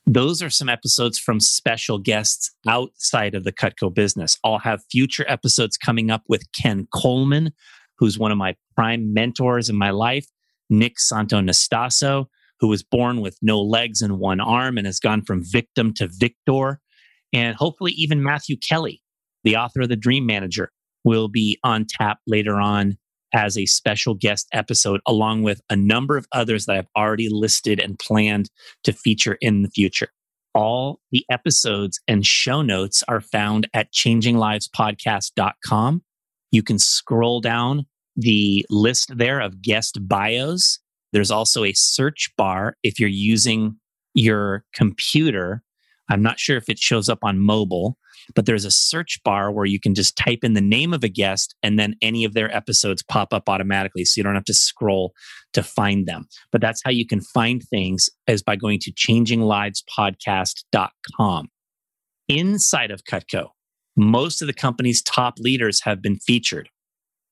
Those 0.07 0.43
are 0.43 0.51
some 0.51 0.69
episodes 0.69 1.19
from 1.19 1.39
special 1.39 1.99
guests 1.99 2.51
outside 2.67 3.35
of 3.35 3.45
the 3.45 3.53
Cutco 3.53 3.95
business. 3.95 4.37
I'll 4.43 4.59
have 4.59 4.83
future 4.91 5.25
episodes 5.29 5.77
coming 5.77 6.11
up 6.11 6.23
with 6.29 6.51
Ken 6.53 6.89
Coleman, 6.93 7.53
who's 7.99 8.19
one 8.19 8.33
of 8.33 8.39
my 8.39 8.57
prime 8.75 9.15
mentors 9.15 9.69
in 9.69 9.77
my 9.77 9.91
life, 9.91 10.27
Nick 10.69 10.97
Santonastasso, 10.99 12.27
who 12.59 12.69
was 12.69 12.83
born 12.83 13.21
with 13.21 13.39
no 13.43 13.61
legs 13.61 14.03
and 14.03 14.19
one 14.19 14.41
arm 14.41 14.77
and 14.77 14.87
has 14.87 14.99
gone 14.99 15.23
from 15.23 15.45
victim 15.45 15.95
to 15.95 16.09
victor. 16.11 16.81
And 17.33 17.55
hopefully, 17.57 17.93
even 17.93 18.23
Matthew 18.23 18.57
Kelly, 18.57 19.03
the 19.45 19.57
author 19.57 19.83
of 19.83 19.89
The 19.89 19.97
Dream 19.97 20.27
Manager, 20.27 20.73
will 21.05 21.29
be 21.29 21.59
on 21.63 21.87
tap 21.89 22.19
later 22.27 22.61
on 22.61 22.99
as 23.33 23.57
a 23.57 23.67
special 23.67 24.15
guest 24.15 24.49
episode, 24.53 25.01
along 25.07 25.43
with 25.43 25.61
a 25.71 25.77
number 25.77 26.17
of 26.17 26.27
others 26.33 26.67
that 26.67 26.77
I've 26.77 26.89
already 26.97 27.29
listed 27.29 27.81
and 27.81 27.99
planned 27.99 28.51
to 28.85 28.93
feature 28.93 29.39
in 29.41 29.63
the 29.63 29.71
future. 29.71 30.09
All 30.55 31.01
the 31.11 31.25
episodes 31.31 32.01
and 32.07 32.27
show 32.27 32.63
notes 32.63 33.03
are 33.09 33.21
found 33.21 33.69
at 33.73 33.93
changinglivespodcast.com. 33.93 36.03
You 36.51 36.63
can 36.63 36.79
scroll 36.79 37.41
down 37.41 37.87
the 38.17 38.67
list 38.69 39.17
there 39.17 39.41
of 39.41 39.63
guest 39.63 40.07
bios. 40.07 40.79
There's 41.13 41.31
also 41.31 41.65
a 41.65 41.73
search 41.73 42.31
bar 42.37 42.77
if 42.83 43.01
you're 43.01 43.09
using 43.09 43.77
your 44.15 44.65
computer. 44.75 45.63
I'm 46.13 46.23
not 46.23 46.39
sure 46.39 46.59
if 46.59 46.69
it 46.69 46.79
shows 46.79 47.09
up 47.09 47.21
on 47.23 47.39
mobile, 47.39 47.97
but 48.35 48.45
there's 48.45 48.67
a 48.67 48.71
search 48.71 49.19
bar 49.25 49.51
where 49.51 49.65
you 49.65 49.81
can 49.81 49.95
just 49.95 50.15
type 50.15 50.41
in 50.43 50.53
the 50.53 50.61
name 50.61 50.93
of 50.93 51.03
a 51.03 51.09
guest 51.09 51.55
and 51.63 51.79
then 51.79 51.95
any 52.03 52.27
of 52.27 52.35
their 52.35 52.55
episodes 52.55 53.03
pop 53.03 53.33
up 53.33 53.49
automatically. 53.49 54.05
So 54.05 54.19
you 54.19 54.23
don't 54.23 54.35
have 54.35 54.45
to 54.45 54.53
scroll 54.53 55.15
to 55.55 55.63
find 55.63 56.07
them. 56.07 56.27
But 56.51 56.61
that's 56.61 56.83
how 56.85 56.91
you 56.91 57.07
can 57.07 57.23
find 57.23 57.63
things 57.63 58.11
is 58.27 58.43
by 58.43 58.57
going 58.57 58.81
to 58.81 58.93
changinglivespodcast.com. 58.93 61.49
Inside 62.29 62.91
of 62.91 63.05
Cutco, 63.05 63.47
most 63.97 64.43
of 64.43 64.49
the 64.49 64.53
company's 64.53 65.03
top 65.03 65.39
leaders 65.39 65.81
have 65.85 66.03
been 66.03 66.17
featured. 66.17 66.69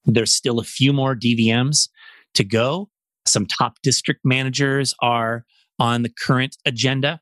There's 0.06 0.34
still 0.34 0.58
a 0.58 0.64
few 0.64 0.94
more 0.94 1.14
DVMs 1.14 1.90
to 2.32 2.44
go. 2.44 2.88
Some 3.26 3.44
top 3.44 3.74
district 3.82 4.20
managers 4.24 4.94
are 5.02 5.44
on 5.78 6.02
the 6.02 6.12
current 6.18 6.56
agenda, 6.64 7.20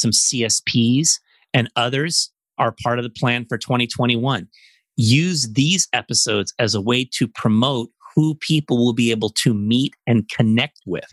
some 0.00 0.10
CSPs 0.10 1.18
and 1.52 1.70
others 1.76 2.30
are 2.58 2.74
part 2.82 2.98
of 2.98 3.04
the 3.04 3.10
plan 3.10 3.46
for 3.48 3.58
2021. 3.58 4.48
Use 4.96 5.48
these 5.52 5.88
episodes 5.92 6.52
as 6.58 6.74
a 6.74 6.80
way 6.80 7.08
to 7.14 7.28
promote 7.28 7.90
who 8.14 8.34
people 8.36 8.78
will 8.78 8.92
be 8.92 9.10
able 9.10 9.30
to 9.30 9.54
meet 9.54 9.94
and 10.06 10.28
connect 10.28 10.80
with. 10.86 11.08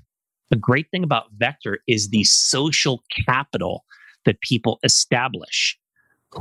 The 0.49 0.55
great 0.55 0.87
thing 0.91 1.03
about 1.03 1.31
Vector 1.37 1.79
is 1.87 2.09
the 2.09 2.23
social 2.23 3.03
capital 3.25 3.85
that 4.25 4.41
people 4.41 4.79
establish, 4.83 5.77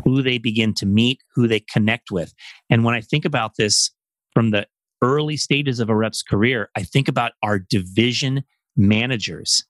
who 0.04 0.22
they 0.22 0.38
begin 0.38 0.74
to 0.74 0.86
meet, 0.86 1.20
who 1.34 1.46
they 1.46 1.60
connect 1.60 2.10
with. 2.10 2.32
And 2.70 2.84
when 2.84 2.94
I 2.94 3.00
think 3.00 3.24
about 3.24 3.52
this 3.56 3.90
from 4.32 4.50
the 4.50 4.66
early 5.02 5.36
stages 5.36 5.80
of 5.80 5.88
a 5.88 5.96
rep's 5.96 6.22
career, 6.22 6.70
I 6.76 6.82
think 6.82 7.08
about 7.08 7.32
our 7.42 7.58
division 7.58 8.44
managers. 8.76 9.64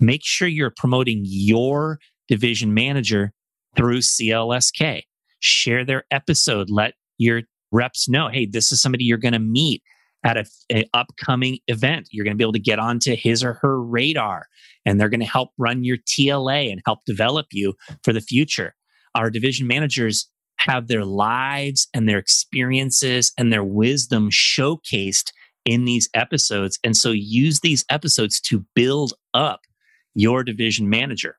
Make 0.00 0.22
sure 0.24 0.48
you're 0.48 0.72
promoting 0.76 1.22
your 1.24 1.98
division 2.28 2.74
manager 2.74 3.32
through 3.76 3.98
CLSK. 3.98 5.02
Share 5.40 5.84
their 5.84 6.04
episode. 6.10 6.70
Let 6.70 6.94
your 7.18 7.42
reps 7.72 8.08
know, 8.08 8.28
hey, 8.28 8.46
this 8.46 8.72
is 8.72 8.80
somebody 8.80 9.04
you're 9.04 9.18
going 9.18 9.32
to 9.32 9.38
meet 9.38 9.82
at 10.24 10.48
an 10.70 10.84
upcoming 10.94 11.58
event. 11.68 12.08
You're 12.10 12.24
going 12.24 12.34
to 12.34 12.38
be 12.38 12.44
able 12.44 12.52
to 12.52 12.58
get 12.58 12.78
onto 12.78 13.14
his 13.14 13.44
or 13.44 13.54
her 13.54 13.80
radar, 13.80 14.46
and 14.84 15.00
they're 15.00 15.08
going 15.08 15.20
to 15.20 15.26
help 15.26 15.50
run 15.58 15.84
your 15.84 15.98
TLA 15.98 16.70
and 16.72 16.80
help 16.84 17.00
develop 17.06 17.46
you 17.52 17.74
for 18.02 18.12
the 18.12 18.20
future. 18.20 18.74
Our 19.14 19.30
division 19.30 19.66
managers 19.66 20.28
have 20.58 20.88
their 20.88 21.04
lives 21.04 21.88
and 21.94 22.08
their 22.08 22.18
experiences 22.18 23.32
and 23.38 23.52
their 23.52 23.64
wisdom 23.64 24.30
showcased 24.30 25.30
in 25.64 25.84
these 25.84 26.08
episodes. 26.14 26.78
And 26.82 26.96
so 26.96 27.10
use 27.10 27.60
these 27.60 27.84
episodes 27.90 28.40
to 28.42 28.64
build 28.74 29.14
up 29.34 29.60
your 30.18 30.42
division 30.42 30.88
manager. 30.90 31.36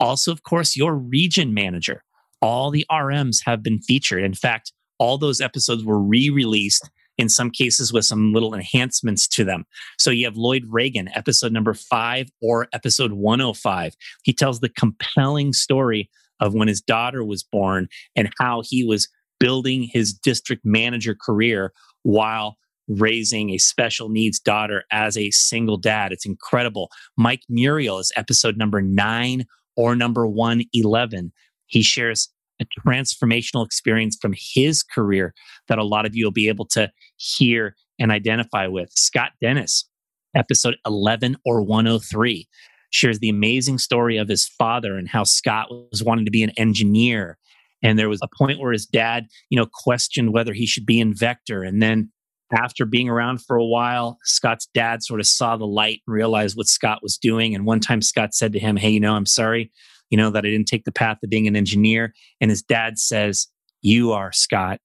Also, 0.00 0.32
of 0.32 0.42
course, 0.42 0.76
your 0.76 0.96
region 0.96 1.52
manager. 1.54 2.02
All 2.40 2.70
the 2.70 2.86
RMs 2.90 3.38
have 3.44 3.62
been 3.62 3.80
featured. 3.80 4.24
In 4.24 4.34
fact, 4.34 4.72
all 4.98 5.18
those 5.18 5.40
episodes 5.40 5.84
were 5.84 6.00
re 6.00 6.30
released 6.30 6.90
in 7.18 7.28
some 7.28 7.50
cases 7.50 7.92
with 7.92 8.06
some 8.06 8.32
little 8.32 8.54
enhancements 8.54 9.28
to 9.28 9.44
them. 9.44 9.64
So 9.98 10.10
you 10.10 10.24
have 10.24 10.36
Lloyd 10.36 10.64
Reagan, 10.68 11.10
episode 11.14 11.52
number 11.52 11.74
five 11.74 12.30
or 12.40 12.68
episode 12.72 13.12
105. 13.12 13.94
He 14.22 14.32
tells 14.32 14.60
the 14.60 14.70
compelling 14.70 15.52
story 15.52 16.10
of 16.40 16.54
when 16.54 16.68
his 16.68 16.80
daughter 16.80 17.22
was 17.22 17.42
born 17.42 17.88
and 18.16 18.30
how 18.38 18.62
he 18.64 18.82
was 18.82 19.08
building 19.38 19.82
his 19.92 20.14
district 20.14 20.64
manager 20.64 21.14
career 21.14 21.72
while 22.02 22.56
raising 22.88 23.50
a 23.50 23.58
special 23.58 24.08
needs 24.08 24.38
daughter 24.38 24.84
as 24.90 25.16
a 25.16 25.30
single 25.30 25.76
dad. 25.76 26.12
It's 26.12 26.26
incredible. 26.26 26.90
Mike 27.16 27.42
Muriel 27.48 27.98
is 27.98 28.12
episode 28.16 28.56
number 28.56 28.82
nine 28.82 29.46
or 29.76 29.94
number 29.96 30.26
111. 30.26 31.32
He 31.66 31.82
shares 31.82 32.28
a 32.60 32.66
transformational 32.86 33.64
experience 33.64 34.16
from 34.20 34.34
his 34.36 34.82
career 34.82 35.34
that 35.68 35.78
a 35.78 35.84
lot 35.84 36.06
of 36.06 36.14
you 36.14 36.24
will 36.24 36.32
be 36.32 36.48
able 36.48 36.66
to 36.66 36.90
hear 37.16 37.74
and 37.98 38.12
identify 38.12 38.66
with. 38.66 38.90
Scott 38.92 39.30
Dennis, 39.40 39.88
episode 40.34 40.76
11 40.86 41.36
or 41.44 41.62
103, 41.62 42.48
shares 42.90 43.18
the 43.18 43.28
amazing 43.28 43.78
story 43.78 44.16
of 44.16 44.28
his 44.28 44.46
father 44.46 44.96
and 44.96 45.08
how 45.08 45.24
Scott 45.24 45.68
was 45.70 46.02
wanting 46.02 46.24
to 46.24 46.30
be 46.30 46.42
an 46.42 46.52
engineer. 46.56 47.38
And 47.82 47.98
there 47.98 48.08
was 48.08 48.20
a 48.22 48.28
point 48.38 48.60
where 48.60 48.72
his 48.72 48.86
dad, 48.86 49.26
you 49.50 49.56
know, 49.56 49.66
questioned 49.66 50.32
whether 50.32 50.52
he 50.52 50.66
should 50.66 50.86
be 50.86 51.00
in 51.00 51.14
Vector. 51.14 51.62
And 51.62 51.82
then 51.82 52.12
after 52.52 52.84
being 52.84 53.08
around 53.08 53.42
for 53.42 53.56
a 53.56 53.64
while, 53.64 54.18
Scott's 54.24 54.68
dad 54.74 55.02
sort 55.02 55.20
of 55.20 55.26
saw 55.26 55.56
the 55.56 55.66
light 55.66 56.02
and 56.06 56.14
realized 56.14 56.56
what 56.56 56.68
Scott 56.68 57.02
was 57.02 57.16
doing. 57.16 57.54
And 57.54 57.64
one 57.64 57.80
time 57.80 58.02
Scott 58.02 58.34
said 58.34 58.52
to 58.52 58.58
him, 58.58 58.76
Hey, 58.76 58.90
you 58.90 59.00
know, 59.00 59.14
I'm 59.14 59.26
sorry, 59.26 59.72
you 60.10 60.18
know, 60.18 60.30
that 60.30 60.44
I 60.44 60.50
didn't 60.50 60.68
take 60.68 60.84
the 60.84 60.92
path 60.92 61.18
of 61.22 61.30
being 61.30 61.48
an 61.48 61.56
engineer. 61.56 62.12
And 62.40 62.50
his 62.50 62.62
dad 62.62 62.98
says, 62.98 63.48
You 63.80 64.12
are, 64.12 64.32
Scott, 64.32 64.80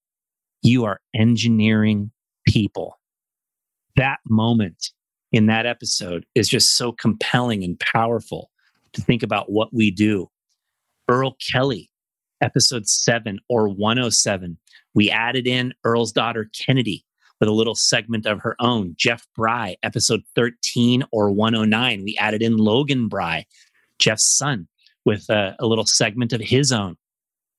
you 0.62 0.86
are 0.86 1.02
engineering 1.14 2.12
people. 2.48 2.98
That 3.98 4.20
moment 4.30 4.92
in 5.32 5.48
that 5.48 5.66
episode 5.66 6.26
is 6.36 6.48
just 6.48 6.78
so 6.78 6.92
compelling 6.94 7.64
and 7.64 7.80
powerful 7.80 8.50
to 8.94 9.02
think 9.02 9.24
about 9.24 9.52
what 9.52 9.74
we 9.74 9.92
do. 9.92 10.30
Earl 11.10 11.36
Kelly, 11.52 11.90
episode 12.42 12.88
seven 12.88 13.40
or 13.50 13.68
107, 13.68 14.58
we 14.94 15.10
added 15.10 15.48
in 15.48 15.74
Earl's 15.84 16.12
daughter, 16.12 16.50
Kennedy 16.58 17.04
with 17.39 17.50
a 17.50 17.53
little 17.53 17.75
segment 17.75 18.25
of 18.25 18.39
her 18.41 18.56
own. 18.60 18.96
Jeff 18.98 19.27
Bry, 19.36 19.75
episode 19.84 20.22
13 20.36 21.03
or 21.12 21.32
109. 21.32 22.03
We 22.03 22.17
added 22.17 22.41
in 22.41 22.58
Logan 22.58 23.08
Bry, 23.08 23.46
Jeff's 24.00 24.38
son, 24.38 24.67
with 25.06 25.29
a, 25.29 25.56
a 25.60 25.65
little 25.65 25.86
segment 25.86 26.34
of 26.34 26.41
his 26.41 26.72
own. 26.72 26.96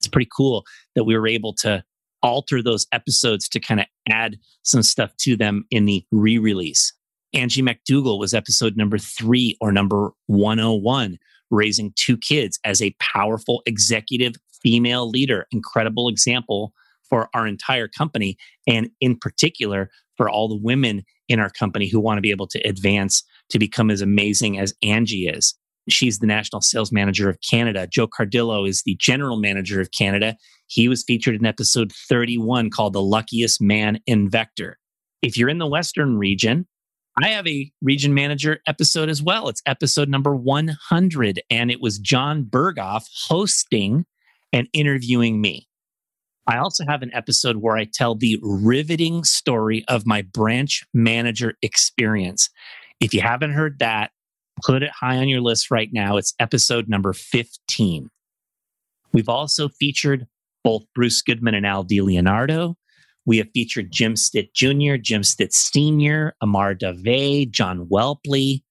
It's 0.00 0.08
pretty 0.08 0.30
cool 0.37 0.64
that 0.94 1.04
we 1.04 1.16
were 1.16 1.28
able 1.28 1.54
to 1.54 1.82
alter 2.23 2.62
those 2.62 2.87
episodes 2.92 3.49
to 3.49 3.61
kind 3.61 3.80
of 3.80 3.87
add 4.11 4.37
some 4.62 4.82
stuff 4.82 5.14
to 5.18 5.37
them 5.37 5.64
in 5.70 5.85
the 5.85 6.04
re 6.11 6.38
release. 6.38 6.92
Angie 7.35 7.62
McDougall 7.62 8.18
was 8.18 8.35
episode 8.35 8.76
number 8.76 8.99
three 8.99 9.56
or 9.61 9.70
number 9.70 10.11
101, 10.26 11.18
raising 11.50 11.92
two 11.94 12.16
kids 12.16 12.58
as 12.64 12.80
a 12.80 12.94
powerful 13.00 13.62
executive 13.66 14.35
female 14.62 15.08
leader. 15.08 15.47
Incredible 15.52 16.08
example 16.08 16.73
for 17.09 17.29
our 17.35 17.47
entire 17.47 17.88
company 17.88 18.37
and 18.67 18.91
in 19.00 19.17
particular 19.17 19.91
for 20.17 20.29
all 20.29 20.49
the 20.49 20.61
women 20.61 21.03
in 21.29 21.41
our 21.41 21.50
company 21.50 21.88
who 21.88 22.00
want 22.00 22.19
to 22.19 22.23
be 22.23 22.31
able 22.31 22.49
to 22.49 22.59
advance 22.61 23.23
to 23.50 23.59
become 23.59 23.91
as 23.91 24.00
amazing 24.00 24.59
as 24.59 24.75
Angie 24.83 25.29
is. 25.29 25.55
She's 25.88 26.19
the 26.19 26.27
national 26.27 26.61
sales 26.61 26.93
manager 26.93 27.31
of 27.31 27.38
Canada. 27.49 27.87
Joe 27.87 28.09
Cardillo 28.09 28.69
is 28.69 28.83
the 28.83 28.97
general 29.00 29.38
manager 29.38 29.81
of 29.81 29.91
Canada. 29.93 30.37
He 30.67 30.88
was 30.88 31.05
featured 31.05 31.37
in 31.37 31.47
episode 31.47 31.93
31 31.93 32.71
called 32.71 32.93
The 32.93 33.03
Luckiest 33.03 33.61
Man 33.62 34.00
in 34.07 34.29
Vector. 34.29 34.79
If 35.23 35.38
you're 35.38 35.49
in 35.49 35.59
the 35.59 35.67
Western 35.67 36.19
region, 36.19 36.67
I 37.23 37.29
have 37.29 37.47
a 37.47 37.71
region 37.83 38.15
manager 38.15 38.61
episode 38.67 39.09
as 39.09 39.23
well. 39.23 39.49
It's 39.49 39.62
episode 39.67 40.09
number 40.09 40.37
100, 40.37 41.41
and 41.50 41.71
it 41.71 41.81
was 41.81 41.99
Jon 41.99 42.45
Berghoff 42.45 43.07
hosting 43.27 44.05
and 44.53 44.69
interviewing 44.73 45.41
me. 45.41 45.68
I 46.49 46.57
also 46.57 46.85
have 46.88 47.02
an 47.02 47.11
episode 47.12 47.59
where 47.59 47.76
I 47.76 47.85
tell 47.85 48.14
the 48.14 48.38
riveting 48.43 49.23
story 49.23 49.85
of 49.87 50.07
my 50.07 50.23
branch 50.23 50.83
manager 50.95 51.52
experience. 51.61 52.49
If 53.00 53.12
you 53.12 53.21
haven't 53.21 53.52
heard 53.52 53.81
that, 53.81 54.12
put 54.64 54.83
it 54.83 54.90
high 54.90 55.19
on 55.19 55.28
your 55.28 55.43
list 55.43 55.71
right 55.71 55.90
now. 55.93 56.17
It's 56.17 56.33
episode 56.40 56.88
number 56.88 57.12
15. 57.12 58.09
We've 59.12 59.28
also 59.28 59.69
featured 59.69 60.26
both 60.64 60.85
Bruce 60.95 61.21
Goodman 61.21 61.55
and 61.55 61.67
Al 61.67 61.85
DiLeonardo. 61.85 62.76
We 63.26 63.37
have 63.37 63.50
featured 63.52 63.93
Jim 63.93 64.17
Stitt 64.17 64.55
Jr., 64.55 64.97
Jim 64.97 65.25
Stitt 65.25 65.52
Sr., 65.52 66.35
Amar 66.40 66.75
Dave, 66.75 67.50
John 67.50 67.87
Welpley. 67.93 68.62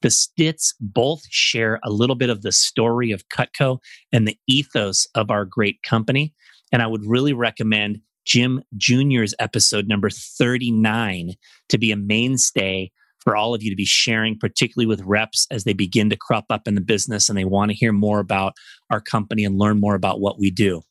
The 0.00 0.10
Stitts 0.10 0.74
both 0.80 1.20
share 1.28 1.78
a 1.84 1.90
little 1.90 2.16
bit 2.16 2.30
of 2.30 2.40
the 2.40 2.52
story 2.52 3.12
of 3.12 3.28
Cutco 3.28 3.80
and 4.12 4.26
the 4.26 4.38
ethos 4.48 5.06
of 5.14 5.30
our 5.30 5.44
great 5.44 5.82
company. 5.82 6.32
And 6.72 6.82
I 6.82 6.86
would 6.86 7.04
really 7.04 7.32
recommend 7.32 8.00
Jim 8.24 8.62
Jr.'s 8.76 9.34
episode 9.38 9.88
number 9.88 10.10
39 10.10 11.32
to 11.70 11.78
be 11.78 11.90
a 11.92 11.96
mainstay 11.96 12.90
for 13.20 13.36
all 13.36 13.54
of 13.54 13.62
you 13.62 13.70
to 13.70 13.76
be 13.76 13.84
sharing, 13.84 14.38
particularly 14.38 14.86
with 14.86 15.02
reps 15.02 15.46
as 15.50 15.64
they 15.64 15.72
begin 15.72 16.10
to 16.10 16.16
crop 16.16 16.46
up 16.50 16.68
in 16.68 16.74
the 16.74 16.80
business 16.80 17.28
and 17.28 17.36
they 17.36 17.44
want 17.44 17.70
to 17.70 17.76
hear 17.76 17.92
more 17.92 18.20
about 18.20 18.54
our 18.90 19.00
company 19.00 19.44
and 19.44 19.58
learn 19.58 19.80
more 19.80 19.94
about 19.94 20.20
what 20.20 20.38
we 20.38 20.50
do. 20.50 20.82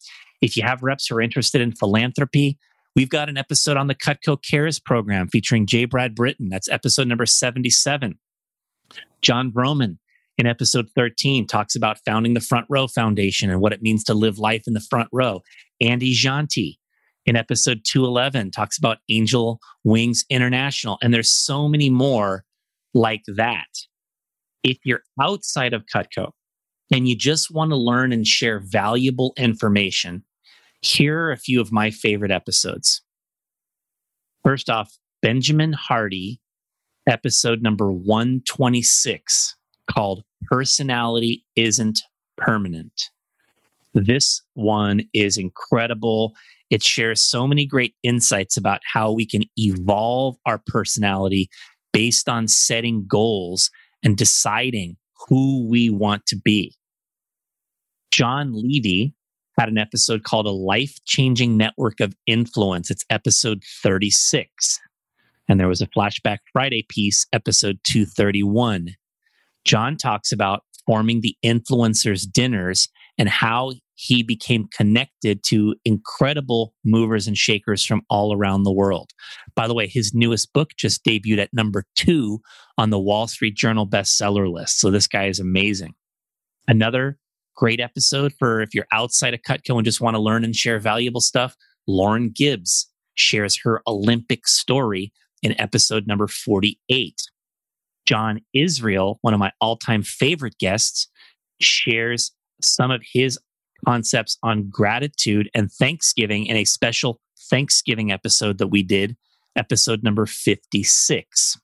If 0.41 0.57
you 0.57 0.63
have 0.63 0.84
reps 0.84 1.07
who 1.07 1.15
are 1.15 1.22
interested 1.22 1.62
in 1.62 1.72
philanthropy, 1.72 2.57
we've 2.96 3.10
got 3.10 3.29
an 3.29 3.38
episode 3.38 3.77
on 3.77 3.88
the 3.88 3.96
Cutco 3.96 4.38
Cares 4.43 4.79
program 4.79 5.27
featuring 5.29 5.65
J. 5.65 5.86
Brad 5.86 6.15
Britton. 6.15 6.50
That's 6.50 6.69
episode 6.69 7.07
number 7.07 7.25
77. 7.25 8.19
Jon 9.22 9.51
Vroman 9.51 9.98
in 10.38 10.46
episode 10.46 10.89
13 10.96 11.48
talks 11.48 11.75
about 11.75 12.00
founding 12.06 12.34
the 12.34 12.39
Front 12.39 12.67
Row 12.70 12.88
Foundation 12.88 13.50
and 13.50 13.60
what 13.60 13.74
it 13.74 13.82
means 13.82 14.03
to 14.06 14.13
live 14.13 14.38
life 14.38 14.63
in 14.67 14.74
the 14.74 14.79
front 14.79 15.10
row. 15.12 15.41
Andy 15.82 16.13
Janti 16.13 16.77
in 17.25 17.36
episode 17.36 17.82
211 17.84 18.51
talks 18.51 18.77
about 18.77 19.00
Angel 19.10 19.60
Wings 19.84 20.25
International. 20.29 20.98
And 21.01 21.13
there's 21.13 21.29
so 21.29 21.67
many 21.67 21.89
more 21.89 22.46
like 22.94 23.24
that. 23.27 23.67
If 24.63 24.77
you're 24.84 25.03
outside 25.22 25.74
of 25.74 25.86
Cutco 25.94 26.32
and 26.91 27.08
you 27.08 27.15
just 27.15 27.51
want 27.51 27.72
to 27.72 27.77
learn 27.77 28.12
and 28.13 28.25
share 28.25 28.60
valuable 28.60 29.34
information, 29.38 30.24
here 30.82 31.20
are 31.20 31.32
a 31.32 31.38
few 31.38 31.60
of 31.60 31.72
my 31.72 31.89
favorite 31.89 32.32
episodes. 32.32 33.01
First 34.44 34.70
off, 34.70 34.98
Benjamin 35.22 35.74
Hardy, 35.74 36.39
episode 37.08 37.62
number 37.62 37.91
126, 37.91 39.56
called 39.91 40.24
Personality 40.46 41.44
Isn't 41.56 42.01
Permanent. 42.38 43.10
This 43.94 44.41
one 44.53 45.01
is 45.13 45.38
incredible. 45.38 46.36
It 46.70 46.84
shares 46.84 47.22
so 47.22 47.48
many 47.48 47.65
great 47.65 47.96
insights 48.03 48.58
about 48.58 48.82
how 48.91 49.12
we 49.12 49.25
can 49.25 49.44
evolve 49.58 50.38
our 50.46 50.62
personality 50.67 51.50
based 51.94 52.29
on 52.29 52.48
setting 52.48 53.06
goals 53.08 53.72
and 54.03 54.15
deciding 54.15 54.98
who 55.27 55.67
we 55.67 55.89
want 55.89 56.25
to 56.27 56.36
be. 56.36 56.75
Jon 58.12 58.51
Levy 58.53 59.13
had 59.58 59.70
an 59.70 59.77
episode 59.77 60.24
called 60.24 60.46
A 60.46 60.51
Life 60.51 61.03
Changing 61.06 61.58
Network 61.58 62.00
of 62.00 62.15
Influence. 62.28 62.91
It's 62.91 63.06
episode 63.10 63.63
36. 63.82 64.80
And 65.50 65.60
there 65.60 65.67
was 65.67 65.82
a 65.82 65.88
Flashback 65.88 66.39
Friday 66.52 66.86
piece, 66.88 67.26
episode 67.34 67.80
231. 67.84 68.89
Jon 69.67 69.97
talks 69.97 70.32
about 70.32 70.63
forming 70.86 71.21
the 71.21 71.36
influencers 71.45 72.25
dinners 72.32 72.88
and 73.17 73.27
how 73.27 73.73
he 73.95 74.23
became 74.23 74.67
connected 74.71 75.43
to 75.43 75.75
incredible 75.84 76.73
movers 76.86 77.27
and 77.27 77.36
shakers 77.36 77.84
from 77.84 78.01
all 78.10 78.34
around 78.34 78.63
the 78.63 78.71
world. 78.71 79.12
By 79.56 79.67
the 79.67 79.73
way, 79.73 79.88
his 79.88 80.13
newest 80.13 80.53
book 80.53 80.71
just 80.77 81.03
debuted 81.03 81.39
at 81.39 81.53
number 81.53 81.84
two 81.95 82.39
on 82.77 82.91
the 82.91 82.99
Wall 82.99 83.27
Street 83.27 83.56
Journal 83.56 83.88
bestseller 83.88 84.51
list. 84.51 84.80
So 84.80 84.91
this 84.91 85.08
guy 85.08 85.27
is 85.27 85.39
amazing. 85.39 85.95
Another 86.67 87.17
great 87.56 87.80
episode 87.80 88.34
for 88.38 88.62
if 88.62 88.73
you're 88.73 88.88
outside 88.91 89.34
of 89.34 89.41
Cutco 89.41 89.75
and 89.77 89.86
just 89.86 89.99
want 89.99 90.15
to 90.15 90.21
learn 90.21 90.43
and 90.43 90.56
share 90.56 90.80
valuable 90.80 91.21
stuff. 91.21 91.56
Lauren 91.88 92.30
Gibbs 92.30 92.88
shares 93.15 93.58
her 93.63 93.82
Olympic 93.88 94.47
story 94.47 95.12
in 95.41 95.60
episode 95.60 96.06
number 96.06 96.27
48. 96.27 97.15
John 98.08 98.39
Israel, 98.54 99.20
one 99.22 99.34
of 99.34 99.39
my 99.39 99.52
all 99.60 99.76
time 99.76 100.02
favorite 100.02 100.58
guests, 100.58 101.08
shares 101.60 102.32
some 102.62 102.89
of 102.89 103.02
his 103.13 103.38
concepts 103.86 104.38
on 104.41 104.70
gratitude 104.70 105.50
and 105.54 105.72
Thanksgiving 105.72 106.46
in 106.46 106.56
a 106.56 106.65
special 106.65 107.20
Thanksgiving 107.50 108.12
episode 108.12 108.58
that 108.58 108.67
we 108.67 108.82
did, 108.82 109.15
episode 109.56 110.04
number 110.04 110.26
56. 110.26 111.58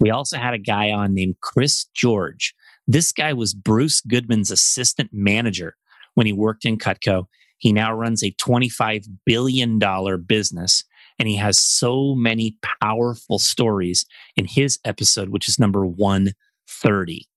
We 0.00 0.10
also 0.10 0.36
had 0.38 0.54
a 0.54 0.58
guy 0.58 0.90
on 0.90 1.14
named 1.14 1.36
Chris 1.40 1.86
George. 1.94 2.54
This 2.86 3.12
guy 3.12 3.32
was 3.32 3.54
Bruce 3.54 4.00
Goodman's 4.00 4.50
assistant 4.50 5.10
manager 5.12 5.76
when 6.14 6.26
he 6.26 6.32
worked 6.32 6.64
in 6.64 6.78
Cutco. 6.78 7.26
He 7.58 7.72
now 7.72 7.94
runs 7.94 8.22
a 8.22 8.32
$25 8.32 9.06
billion 9.24 9.78
business 10.26 10.84
and 11.20 11.28
he 11.28 11.36
has 11.36 11.60
so 11.60 12.14
many 12.14 12.56
powerful 12.82 13.38
stories 13.38 14.06
in 14.36 14.46
his 14.46 14.78
episode, 14.86 15.28
which 15.28 15.48
is 15.48 15.58
number 15.58 15.84
130. 15.84 17.28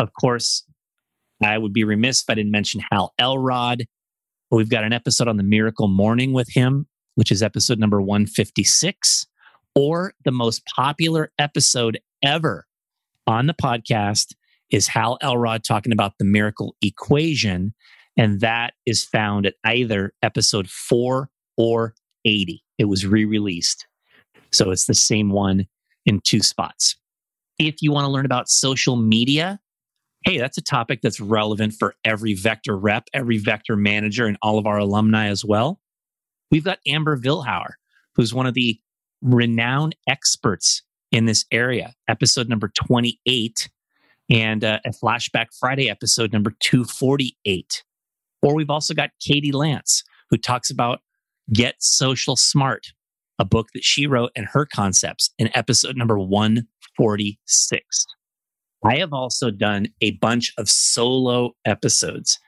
Of 0.00 0.12
course, 0.20 0.64
I 1.40 1.56
would 1.56 1.72
be 1.72 1.84
remiss 1.84 2.22
if 2.22 2.28
I 2.28 2.34
didn't 2.34 2.50
mention 2.50 2.82
Hal 2.90 3.14
Elrod. 3.20 3.86
We've 4.50 4.68
got 4.68 4.82
an 4.82 4.92
episode 4.92 5.28
on 5.28 5.36
the 5.36 5.44
miracle 5.44 5.86
morning 5.86 6.32
with 6.32 6.48
him, 6.50 6.88
which 7.14 7.30
is 7.30 7.44
episode 7.44 7.78
number 7.78 8.02
156, 8.02 9.26
or 9.76 10.14
the 10.24 10.32
most 10.32 10.66
popular 10.66 11.30
episode 11.38 12.00
ever 12.24 12.66
on 13.28 13.46
the 13.46 13.54
podcast 13.54 14.34
is 14.70 14.88
Hal 14.88 15.16
Elrod 15.22 15.62
talking 15.62 15.92
about 15.92 16.18
the 16.18 16.24
miracle 16.24 16.74
equation. 16.82 17.72
And 18.16 18.40
that 18.40 18.74
is 18.84 19.04
found 19.04 19.46
at 19.46 19.54
either 19.64 20.12
episode 20.22 20.68
four 20.68 21.30
or 21.56 21.94
80. 22.24 22.64
It 22.82 22.86
was 22.86 23.06
re 23.06 23.24
released. 23.24 23.86
So 24.50 24.72
it's 24.72 24.86
the 24.86 24.94
same 24.94 25.30
one 25.30 25.68
in 26.04 26.20
two 26.24 26.40
spots. 26.40 26.96
If 27.60 27.76
you 27.80 27.92
want 27.92 28.06
to 28.06 28.10
learn 28.10 28.26
about 28.26 28.48
social 28.48 28.96
media, 28.96 29.60
hey, 30.24 30.36
that's 30.38 30.58
a 30.58 30.62
topic 30.62 30.98
that's 31.00 31.20
relevant 31.20 31.74
for 31.78 31.94
every 32.04 32.34
vector 32.34 32.76
rep, 32.76 33.04
every 33.14 33.38
vector 33.38 33.76
manager, 33.76 34.26
and 34.26 34.36
all 34.42 34.58
of 34.58 34.66
our 34.66 34.78
alumni 34.78 35.28
as 35.28 35.44
well. 35.44 35.80
We've 36.50 36.64
got 36.64 36.80
Amber 36.88 37.16
Vilhauer, 37.16 37.74
who's 38.16 38.34
one 38.34 38.46
of 38.46 38.54
the 38.54 38.80
renowned 39.22 39.94
experts 40.08 40.82
in 41.12 41.26
this 41.26 41.44
area, 41.52 41.94
episode 42.08 42.48
number 42.48 42.72
28, 42.74 43.70
and 44.28 44.64
uh, 44.64 44.80
a 44.84 44.90
Flashback 44.90 45.46
Friday 45.56 45.88
episode 45.88 46.32
number 46.32 46.52
248. 46.58 47.84
Or 48.42 48.56
we've 48.56 48.70
also 48.70 48.92
got 48.92 49.10
Katie 49.24 49.52
Lance, 49.52 50.02
who 50.30 50.36
talks 50.36 50.68
about 50.68 50.98
Get 51.52 51.76
Social 51.80 52.36
Smart, 52.36 52.88
a 53.38 53.44
book 53.44 53.68
that 53.74 53.84
she 53.84 54.06
wrote 54.06 54.30
and 54.36 54.46
her 54.52 54.66
concepts 54.66 55.30
in 55.38 55.50
episode 55.56 55.96
number 55.96 56.18
146. 56.18 58.06
I 58.84 58.96
have 58.96 59.12
also 59.12 59.50
done 59.50 59.88
a 60.00 60.12
bunch 60.12 60.52
of 60.58 60.68
solo 60.68 61.52
episodes. 61.64 62.38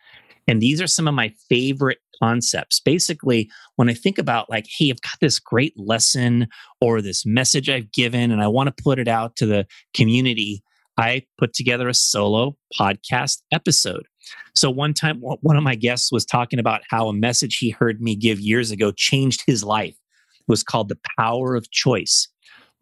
And 0.46 0.60
these 0.60 0.80
are 0.80 0.86
some 0.86 1.08
of 1.08 1.14
my 1.14 1.32
favorite 1.48 1.98
concepts. 2.22 2.80
Basically, 2.80 3.50
when 3.76 3.88
I 3.88 3.94
think 3.94 4.18
about 4.18 4.50
like, 4.50 4.66
hey, 4.78 4.90
I've 4.90 5.00
got 5.00 5.18
this 5.20 5.38
great 5.38 5.74
lesson 5.76 6.48
or 6.80 7.00
this 7.00 7.24
message 7.24 7.68
I've 7.68 7.92
given 7.92 8.30
and 8.30 8.42
I 8.42 8.48
want 8.48 8.74
to 8.74 8.82
put 8.82 8.98
it 8.98 9.08
out 9.08 9.36
to 9.36 9.46
the 9.46 9.66
community, 9.94 10.62
I 10.96 11.22
put 11.38 11.54
together 11.54 11.88
a 11.88 11.94
solo 11.94 12.56
podcast 12.78 13.42
episode. 13.52 14.06
So 14.54 14.70
one 14.70 14.94
time, 14.94 15.20
one 15.20 15.56
of 15.56 15.62
my 15.62 15.74
guests 15.74 16.12
was 16.12 16.24
talking 16.24 16.58
about 16.58 16.82
how 16.88 17.08
a 17.08 17.12
message 17.12 17.58
he 17.58 17.70
heard 17.70 18.00
me 18.00 18.14
give 18.16 18.40
years 18.40 18.70
ago 18.70 18.92
changed 18.92 19.42
his 19.46 19.64
life. 19.64 19.94
It 19.94 20.48
was 20.48 20.62
called 20.62 20.88
The 20.88 20.98
Power 21.18 21.54
of 21.54 21.70
Choice. 21.70 22.28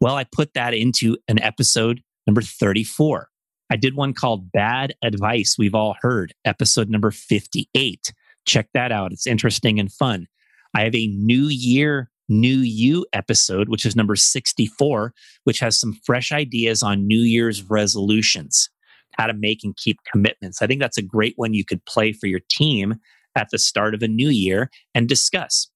Well, 0.01 0.15
I 0.15 0.25
put 0.25 0.53
that 0.53 0.73
into 0.73 1.17
an 1.27 1.41
episode 1.41 2.01
number 2.27 2.41
34. 2.41 3.29
I 3.69 3.75
did 3.75 3.95
one 3.95 4.13
called 4.13 4.51
Bad 4.51 4.93
Advice 5.03 5.55
We've 5.57 5.73
All 5.73 5.95
Heard, 6.01 6.33
episode 6.45 6.89
number 6.89 7.09
58. 7.09 8.13
Check 8.45 8.67
that 8.73 8.91
out. 8.91 9.11
It's 9.11 9.25
interesting 9.25 9.79
and 9.79 9.91
fun. 9.91 10.27
I 10.75 10.81
have 10.81 10.93
a 10.93 11.07
New 11.07 11.47
Year, 11.47 12.11
New 12.29 12.57
You 12.57 13.05
episode, 13.13 13.69
which 13.69 13.85
is 13.85 13.95
number 13.95 14.15
64, 14.15 15.13
which 15.45 15.59
has 15.59 15.79
some 15.79 15.99
fresh 16.05 16.31
ideas 16.31 16.83
on 16.83 17.07
New 17.07 17.21
Year's 17.21 17.63
resolutions. 17.63 18.69
How 19.17 19.27
to 19.27 19.33
make 19.33 19.63
and 19.63 19.75
keep 19.75 19.97
commitments. 20.11 20.61
I 20.61 20.67
think 20.67 20.81
that's 20.81 20.97
a 20.97 21.03
great 21.03 21.33
one 21.35 21.53
you 21.53 21.65
could 21.65 21.83
play 21.85 22.13
for 22.13 22.27
your 22.27 22.41
team 22.49 22.95
at 23.35 23.49
the 23.51 23.57
start 23.57 23.93
of 23.93 24.01
a 24.01 24.07
new 24.07 24.29
year 24.29 24.69
and 24.93 25.07
discuss. 25.07 25.69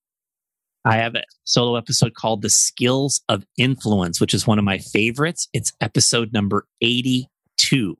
I 0.85 0.95
have 0.95 1.15
a 1.15 1.23
solo 1.43 1.75
episode 1.75 2.13
called 2.13 2.41
The 2.41 2.49
Skills 2.49 3.21
of 3.27 3.45
Influence, 3.57 4.21
which 4.21 4.33
is 4.33 4.47
one 4.47 4.57
of 4.57 4.65
my 4.65 4.77
favorites. 4.77 5.49
It's 5.51 5.73
episode 5.81 6.31
number 6.31 6.65
82. 6.81 7.97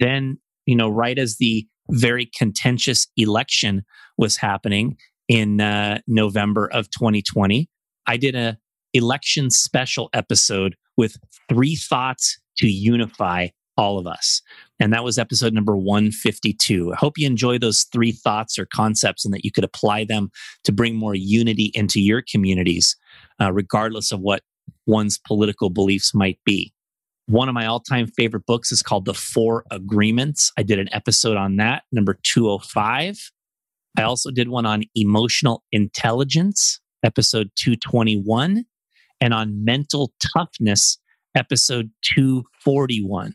Then, 0.00 0.38
you 0.64 0.76
know, 0.76 0.88
right 0.88 1.18
as 1.18 1.36
the 1.36 1.66
very 1.90 2.30
contentious 2.38 3.06
election 3.16 3.84
was 4.16 4.36
happening 4.36 4.96
in 5.28 5.60
uh, 5.60 5.98
November 6.06 6.70
of 6.72 6.88
2020, 6.90 7.68
I 8.06 8.16
did 8.16 8.34
a 8.34 8.56
election 8.94 9.50
special 9.50 10.08
episode 10.12 10.76
with 10.96 11.16
three 11.48 11.76
thoughts 11.76 12.38
to 12.58 12.68
unify 12.68 13.48
all 13.82 13.98
of 13.98 14.06
us. 14.06 14.40
And 14.78 14.92
that 14.92 15.02
was 15.02 15.18
episode 15.18 15.52
number 15.52 15.76
152. 15.76 16.92
I 16.92 16.96
hope 16.96 17.18
you 17.18 17.26
enjoy 17.26 17.58
those 17.58 17.82
three 17.92 18.12
thoughts 18.12 18.56
or 18.56 18.66
concepts 18.66 19.24
and 19.24 19.34
that 19.34 19.44
you 19.44 19.50
could 19.50 19.64
apply 19.64 20.04
them 20.04 20.30
to 20.62 20.72
bring 20.72 20.94
more 20.94 21.16
unity 21.16 21.72
into 21.74 22.00
your 22.00 22.22
communities, 22.22 22.96
uh, 23.40 23.52
regardless 23.52 24.12
of 24.12 24.20
what 24.20 24.42
one's 24.86 25.18
political 25.18 25.68
beliefs 25.68 26.14
might 26.14 26.38
be. 26.44 26.72
One 27.26 27.48
of 27.48 27.54
my 27.54 27.66
all 27.66 27.80
time 27.80 28.06
favorite 28.06 28.46
books 28.46 28.70
is 28.70 28.82
called 28.82 29.04
The 29.04 29.14
Four 29.14 29.64
Agreements. 29.72 30.52
I 30.56 30.62
did 30.62 30.78
an 30.78 30.88
episode 30.92 31.36
on 31.36 31.56
that, 31.56 31.82
number 31.90 32.18
205. 32.22 33.32
I 33.98 34.02
also 34.02 34.30
did 34.30 34.48
one 34.48 34.64
on 34.64 34.84
emotional 34.94 35.64
intelligence, 35.72 36.80
episode 37.04 37.50
221, 37.56 38.64
and 39.20 39.34
on 39.34 39.64
mental 39.64 40.12
toughness, 40.20 40.98
episode 41.34 41.90
241 42.02 43.34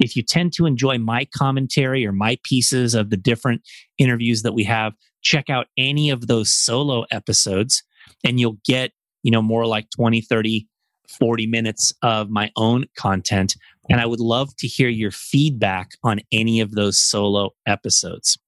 if 0.00 0.16
you 0.16 0.22
tend 0.22 0.52
to 0.54 0.66
enjoy 0.66 0.98
my 0.98 1.26
commentary 1.36 2.06
or 2.06 2.12
my 2.12 2.38
pieces 2.42 2.94
of 2.94 3.10
the 3.10 3.16
different 3.16 3.62
interviews 3.98 4.42
that 4.42 4.54
we 4.54 4.64
have, 4.64 4.94
check 5.22 5.50
out 5.50 5.66
any 5.76 6.10
of 6.10 6.26
those 6.26 6.50
solo 6.50 7.04
episodes 7.10 7.82
and 8.24 8.40
you'll 8.40 8.58
get, 8.64 8.92
you 9.22 9.30
know, 9.30 9.42
more 9.42 9.66
like 9.66 9.88
20, 9.94 10.22
30, 10.22 10.66
40 11.08 11.46
minutes 11.46 11.92
of 12.02 12.30
my 12.30 12.50
own 12.56 12.86
content. 12.96 13.54
And 13.90 14.00
I 14.00 14.06
would 14.06 14.20
love 14.20 14.56
to 14.56 14.66
hear 14.66 14.88
your 14.88 15.10
feedback 15.10 15.90
on 16.02 16.20
any 16.32 16.60
of 16.60 16.72
those 16.72 16.98
solo 16.98 17.50
episodes. 17.66 18.38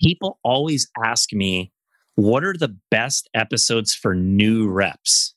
People 0.00 0.38
always 0.44 0.88
ask 1.02 1.32
me, 1.32 1.72
what 2.16 2.44
are 2.44 2.54
the 2.54 2.76
best 2.90 3.30
episodes 3.34 3.94
for 3.94 4.14
new 4.14 4.68
reps? 4.68 5.34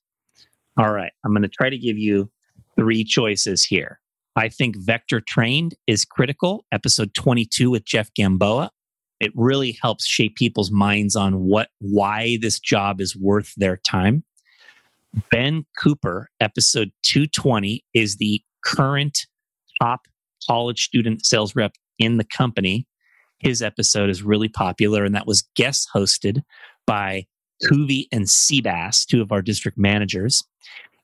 All 0.78 0.92
right, 0.92 1.12
I'm 1.24 1.32
going 1.32 1.44
to 1.44 1.48
try 1.48 1.70
to 1.70 1.78
give 1.78 1.98
you 1.98 2.30
three 2.76 3.04
choices 3.04 3.64
here. 3.64 4.01
I 4.36 4.50
think 4.50 4.78
Vector 4.78 5.22
Trained 5.22 5.76
is 5.88 6.06
critical. 6.06 6.66
Episode 6.72 7.14
22 7.14 7.72
with 7.72 7.86
Jeff 7.86 8.14
Gamboa. 8.14 8.72
It 9.20 9.32
really 9.36 9.78
helps 9.82 10.06
shape 10.06 10.36
people's 10.36 10.72
minds 10.72 11.16
on 11.16 11.42
what, 11.42 11.70
why 11.80 12.38
this 12.42 12.60
job 12.60 13.02
is 13.02 13.16
worth 13.16 13.54
their 13.58 13.78
time. 13.78 14.24
Ben 15.30 15.66
Cooper, 15.78 16.30
episode 16.40 16.92
220, 17.04 17.84
is 17.94 18.18
the 18.18 18.42
current 18.66 19.28
top 19.82 20.08
college 20.48 20.84
student 20.84 21.26
sales 21.26 21.56
rep 21.56 21.74
in 22.00 22.18
the 22.18 22.24
company. 22.24 22.88
His 23.40 23.62
episode 23.62 24.10
is 24.10 24.24
really 24.24 24.48
popular, 24.48 25.04
and 25.04 25.14
that 25.14 25.28
was 25.28 25.48
guest 25.56 25.90
hosted 25.94 26.42
by 26.88 27.26
Kuvi 27.64 28.06
and 28.12 28.26
Seabass, 28.26 29.06
two 29.06 29.22
of 29.22 29.32
our 29.32 29.42
district 29.42 29.78
managers. 29.78 30.44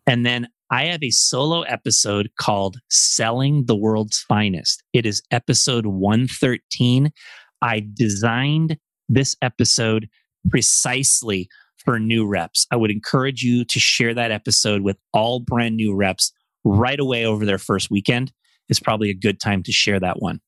And 0.07 0.25
then 0.25 0.47
I 0.69 0.87
have 0.87 1.01
a 1.01 1.11
solo 1.11 1.61
episode 1.61 2.29
called 2.37 2.77
Selling 2.89 3.65
the 3.67 3.75
World's 3.75 4.19
Finest. 4.19 4.83
It 4.91 5.05
is 5.05 5.21
episode 5.31 5.85
113. 5.85 7.13
I 7.61 7.87
designed 7.93 8.77
this 9.07 9.37
episode 9.41 10.09
precisely 10.49 11.47
for 11.77 11.99
new 11.99 12.27
reps. 12.27 12.67
I 12.69 12.75
would 12.75 12.91
encourage 12.91 13.43
you 13.43 13.63
to 13.63 13.79
share 13.79 14.13
that 14.13 14.31
episode 14.31 14.81
with 14.81 14.97
all 15.13 15.39
brand 15.39 15.77
new 15.77 15.95
reps 15.95 16.33
right 16.65 16.99
away 16.99 17.25
over 17.25 17.45
their 17.45 17.57
first 17.57 17.89
weekend. 17.89 18.33
It's 18.67 18.81
probably 18.81 19.09
a 19.09 19.15
good 19.15 19.39
time 19.39 19.63
to 19.63 19.71
share 19.71 20.01
that 20.01 20.21
one. 20.21 20.41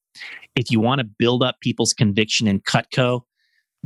If 0.54 0.70
you 0.70 0.82
want 0.82 1.00
to 1.00 1.08
build 1.18 1.44
up 1.44 1.62
people's 1.62 1.94
conviction 1.94 2.46
in 2.46 2.60
Cutco, 2.60 3.22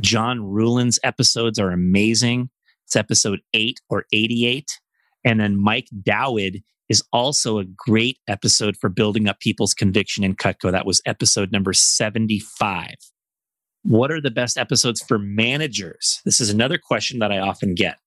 John 0.00 0.40
Ruhlin's 0.40 0.98
episodes 1.04 1.60
are 1.60 1.70
amazing. 1.70 2.50
It's 2.86 2.96
episode 2.96 3.40
8 3.54 3.80
or 3.88 4.06
88. 4.12 4.80
And 5.24 5.40
then 5.40 5.56
Mike 5.56 5.88
Dowd 6.02 6.62
is 6.88 7.02
also 7.12 7.58
a 7.58 7.64
great 7.64 8.18
episode 8.28 8.76
for 8.76 8.90
building 8.90 9.28
up 9.28 9.40
people's 9.40 9.74
conviction 9.74 10.22
in 10.22 10.36
Cutco. 10.36 10.70
That 10.70 10.86
was 10.86 11.00
episode 11.06 11.50
number 11.50 11.72
75. 11.72 12.94
What 13.82 14.10
are 14.10 14.20
the 14.20 14.30
best 14.30 14.58
episodes 14.58 15.02
for 15.02 15.18
managers? 15.18 16.20
This 16.24 16.40
is 16.40 16.50
another 16.50 16.78
question 16.78 17.18
that 17.18 17.32
I 17.32 17.38
often 17.38 17.74
get. 17.74 17.98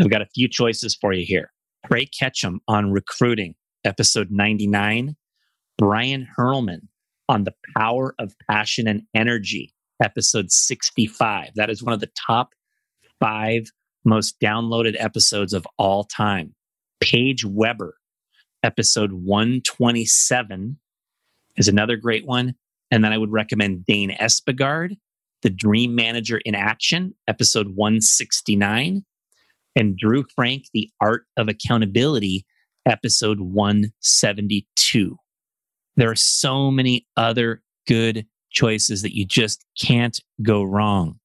I've 0.00 0.10
got 0.10 0.22
a 0.22 0.28
few 0.34 0.48
choices 0.48 0.96
for 1.00 1.12
you 1.12 1.24
here. 1.24 1.52
Ray 1.90 2.06
Ketchum 2.06 2.60
on 2.66 2.90
recruiting, 2.90 3.54
episode 3.84 4.28
99. 4.30 5.16
Brian 5.78 6.28
Hurlman 6.38 6.88
on 7.28 7.44
the 7.44 7.54
power 7.76 8.14
of 8.18 8.34
passion 8.48 8.86
and 8.86 9.02
energy, 9.14 9.74
episode 10.02 10.50
65. 10.50 11.50
That 11.54 11.70
is 11.70 11.82
one 11.82 11.92
of 11.92 12.00
the 12.00 12.10
top 12.26 12.50
five 13.20 13.70
most 14.04 14.38
downloaded 14.40 14.96
episodes 14.98 15.52
of 15.52 15.66
all 15.78 16.04
time. 16.04 16.54
Paige 17.04 17.44
Weber, 17.44 17.96
episode 18.62 19.12
127 19.12 20.78
is 21.58 21.68
another 21.68 21.96
great 21.98 22.24
one. 22.24 22.54
And 22.90 23.04
then 23.04 23.12
I 23.12 23.18
would 23.18 23.30
recommend 23.30 23.84
Dane 23.84 24.16
Espegard, 24.18 24.96
The 25.42 25.50
Dream 25.50 25.94
Manager 25.94 26.40
in 26.46 26.54
Action, 26.54 27.14
episode 27.28 27.72
169, 27.74 29.04
and 29.76 29.98
Drew 29.98 30.24
Frank, 30.34 30.64
The 30.72 30.90
Art 30.98 31.26
of 31.36 31.48
Accountability, 31.48 32.46
episode 32.86 33.40
172. 33.40 35.16
There 35.96 36.10
are 36.10 36.16
so 36.16 36.70
many 36.70 37.06
other 37.18 37.62
good 37.86 38.24
choices 38.50 39.02
that 39.02 39.14
you 39.14 39.26
just 39.26 39.66
can't 39.78 40.18
go 40.42 40.62
wrong. 40.62 41.20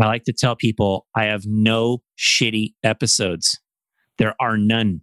I 0.00 0.06
like 0.06 0.22
to 0.24 0.32
tell 0.32 0.54
people 0.54 1.08
I 1.16 1.24
have 1.24 1.46
no 1.46 2.02
shitty 2.16 2.74
episodes. 2.84 3.58
There 4.18 4.34
are 4.40 4.56
none, 4.56 5.00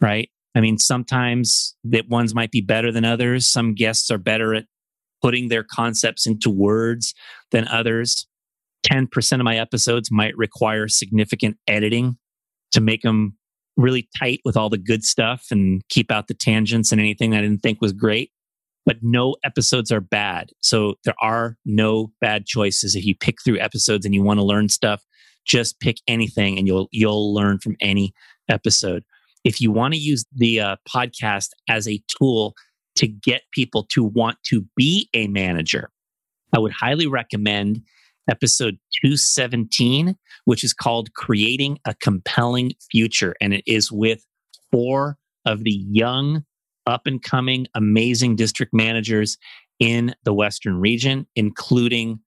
right? 0.00 0.30
I 0.54 0.60
mean, 0.60 0.78
sometimes 0.78 1.76
that 1.84 2.08
ones 2.08 2.34
might 2.34 2.50
be 2.50 2.62
better 2.62 2.90
than 2.90 3.04
others. 3.04 3.46
Some 3.46 3.74
guests 3.74 4.10
are 4.10 4.18
better 4.18 4.54
at 4.54 4.64
putting 5.22 5.48
their 5.48 5.64
concepts 5.64 6.26
into 6.26 6.48
words 6.50 7.14
than 7.50 7.68
others. 7.68 8.26
10% 8.90 9.32
of 9.32 9.44
my 9.44 9.58
episodes 9.58 10.10
might 10.10 10.36
require 10.36 10.88
significant 10.88 11.56
editing 11.66 12.16
to 12.72 12.80
make 12.80 13.02
them 13.02 13.36
really 13.76 14.08
tight 14.18 14.40
with 14.44 14.56
all 14.56 14.70
the 14.70 14.78
good 14.78 15.04
stuff 15.04 15.46
and 15.50 15.82
keep 15.88 16.10
out 16.10 16.28
the 16.28 16.34
tangents 16.34 16.92
and 16.92 17.00
anything 17.00 17.34
I 17.34 17.42
didn't 17.42 17.62
think 17.62 17.80
was 17.80 17.92
great. 17.92 18.30
But 18.86 18.98
no 19.02 19.36
episodes 19.44 19.90
are 19.90 20.00
bad. 20.00 20.50
So 20.62 20.94
there 21.04 21.16
are 21.20 21.56
no 21.64 22.12
bad 22.20 22.46
choices. 22.46 22.94
If 22.94 23.04
you 23.04 23.14
pick 23.14 23.36
through 23.44 23.58
episodes 23.58 24.06
and 24.06 24.14
you 24.14 24.22
want 24.22 24.38
to 24.38 24.44
learn 24.44 24.68
stuff, 24.68 25.02
just 25.46 25.80
pick 25.80 25.96
anything 26.06 26.58
and 26.58 26.66
you'll 26.66 26.88
you'll 26.90 27.34
learn 27.34 27.58
from 27.58 27.76
any 27.80 28.12
episode. 28.48 29.04
If 29.44 29.60
you 29.60 29.70
want 29.70 29.94
to 29.94 30.00
use 30.00 30.24
the 30.34 30.60
uh, 30.60 30.76
podcast 30.88 31.50
as 31.68 31.86
a 31.86 32.02
tool 32.18 32.54
to 32.96 33.06
get 33.06 33.42
people 33.52 33.84
to 33.90 34.02
want 34.02 34.38
to 34.46 34.64
be 34.74 35.08
a 35.12 35.26
manager 35.28 35.90
i 36.54 36.58
would 36.58 36.72
highly 36.72 37.06
recommend 37.06 37.82
episode 38.30 38.78
217 39.02 40.16
which 40.44 40.64
is 40.64 40.72
called 40.72 41.12
creating 41.14 41.78
a 41.84 41.94
compelling 41.94 42.72
future. 42.90 43.34
And 43.40 43.52
it 43.52 43.64
is 43.66 43.92
with 43.92 44.24
four 44.70 45.18
of 45.44 45.64
the 45.64 45.84
young 45.90 46.44
up 46.86 47.02
and 47.06 47.22
coming 47.22 47.66
amazing 47.74 48.36
district 48.36 48.72
managers 48.72 49.36
in 49.78 50.14
the 50.24 50.32
western 50.32 50.80
region 50.80 51.26
including 51.36 52.20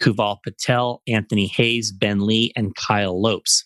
Kuval 0.00 0.38
Patel, 0.42 1.02
Anthony 1.06 1.46
Hayes, 1.46 1.92
Ben 1.92 2.20
Lee, 2.20 2.52
and 2.56 2.74
Kyle 2.74 3.20
Lopes. 3.20 3.64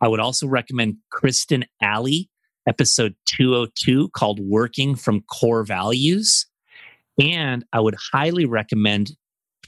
I 0.00 0.08
would 0.08 0.20
also 0.20 0.46
recommend 0.46 0.96
Kristen 1.10 1.64
Alley, 1.82 2.28
episode 2.66 3.14
202 3.26 4.08
called 4.10 4.40
Working 4.40 4.96
from 4.96 5.22
Core 5.22 5.64
Values. 5.64 6.46
And 7.20 7.64
I 7.72 7.80
would 7.80 7.96
highly 8.12 8.46
recommend 8.46 9.12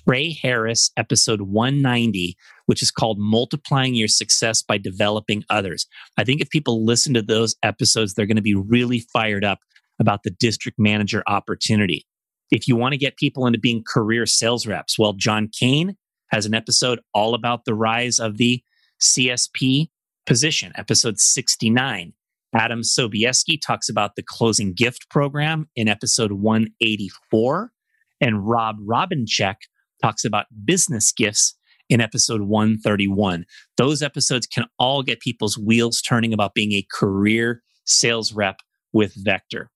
Trey 0.06 0.32
Harris, 0.32 0.90
episode 0.96 1.42
190, 1.42 2.36
which 2.66 2.82
is 2.82 2.90
called 2.90 3.18
Multiplying 3.18 3.94
Your 3.94 4.08
Success 4.08 4.62
by 4.62 4.78
Developing 4.78 5.44
Others. 5.50 5.86
I 6.16 6.24
think 6.24 6.40
if 6.40 6.50
people 6.50 6.84
listen 6.84 7.14
to 7.14 7.22
those 7.22 7.54
episodes, 7.62 8.14
they're 8.14 8.26
going 8.26 8.36
to 8.36 8.42
be 8.42 8.54
really 8.54 9.00
fired 9.12 9.44
up 9.44 9.60
about 10.00 10.22
the 10.24 10.30
district 10.30 10.78
manager 10.78 11.22
opportunity. 11.26 12.06
If 12.52 12.68
you 12.68 12.76
want 12.76 12.92
to 12.92 12.98
get 12.98 13.16
people 13.16 13.46
into 13.46 13.58
being 13.58 13.82
career 13.82 14.26
sales 14.26 14.66
reps, 14.66 14.98
well, 14.98 15.14
John 15.14 15.48
Kane 15.48 15.96
has 16.30 16.44
an 16.44 16.52
episode 16.52 17.00
all 17.14 17.34
about 17.34 17.64
the 17.64 17.74
rise 17.74 18.18
of 18.20 18.36
the 18.36 18.62
CSP 19.00 19.88
position, 20.26 20.70
episode 20.76 21.18
69. 21.18 22.12
Adam 22.54 22.82
Sobieski 22.82 23.58
talks 23.58 23.88
about 23.88 24.16
the 24.16 24.22
closing 24.22 24.74
gift 24.74 25.08
program 25.08 25.70
in 25.74 25.88
episode 25.88 26.32
184. 26.32 27.72
And 28.20 28.46
Rob 28.46 28.76
Robinchek 28.80 29.56
talks 30.02 30.22
about 30.22 30.44
business 30.66 31.10
gifts 31.10 31.54
in 31.88 32.02
episode 32.02 32.42
131. 32.42 33.46
Those 33.78 34.02
episodes 34.02 34.46
can 34.46 34.66
all 34.78 35.02
get 35.02 35.20
people's 35.20 35.56
wheels 35.56 36.02
turning 36.02 36.34
about 36.34 36.52
being 36.52 36.72
a 36.72 36.86
career 36.92 37.62
sales 37.86 38.34
rep 38.34 38.56
with 38.92 39.14
Vector. 39.16 39.70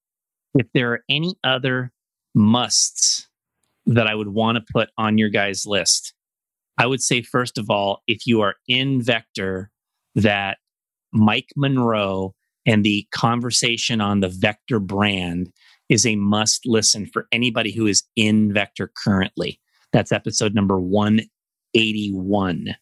If 0.54 0.66
there 0.74 0.92
are 0.92 1.00
any 1.08 1.36
other 1.42 1.92
musts 2.36 3.26
that 3.86 4.06
I 4.06 4.14
would 4.14 4.28
want 4.28 4.56
to 4.56 4.72
put 4.72 4.90
on 4.98 5.18
your 5.18 5.30
guys' 5.30 5.66
list, 5.66 6.12
I 6.78 6.86
would 6.86 7.00
say, 7.00 7.22
first 7.22 7.58
of 7.58 7.70
all, 7.70 8.02
if 8.06 8.26
you 8.26 8.42
are 8.42 8.54
in 8.68 9.02
Vector, 9.02 9.70
that 10.14 10.58
Mike 11.12 11.48
Monroe 11.56 12.34
and 12.66 12.84
the 12.84 13.06
conversation 13.12 14.00
on 14.00 14.20
the 14.20 14.28
Vector 14.28 14.78
brand 14.78 15.50
is 15.88 16.04
a 16.04 16.16
must 16.16 16.66
listen 16.66 17.06
for 17.06 17.26
anybody 17.32 17.72
who 17.72 17.86
is 17.86 18.02
in 18.16 18.52
Vector 18.52 18.92
currently. 19.02 19.58
That's 19.92 20.12
episode 20.12 20.54
number 20.54 20.78
181. 20.78 22.76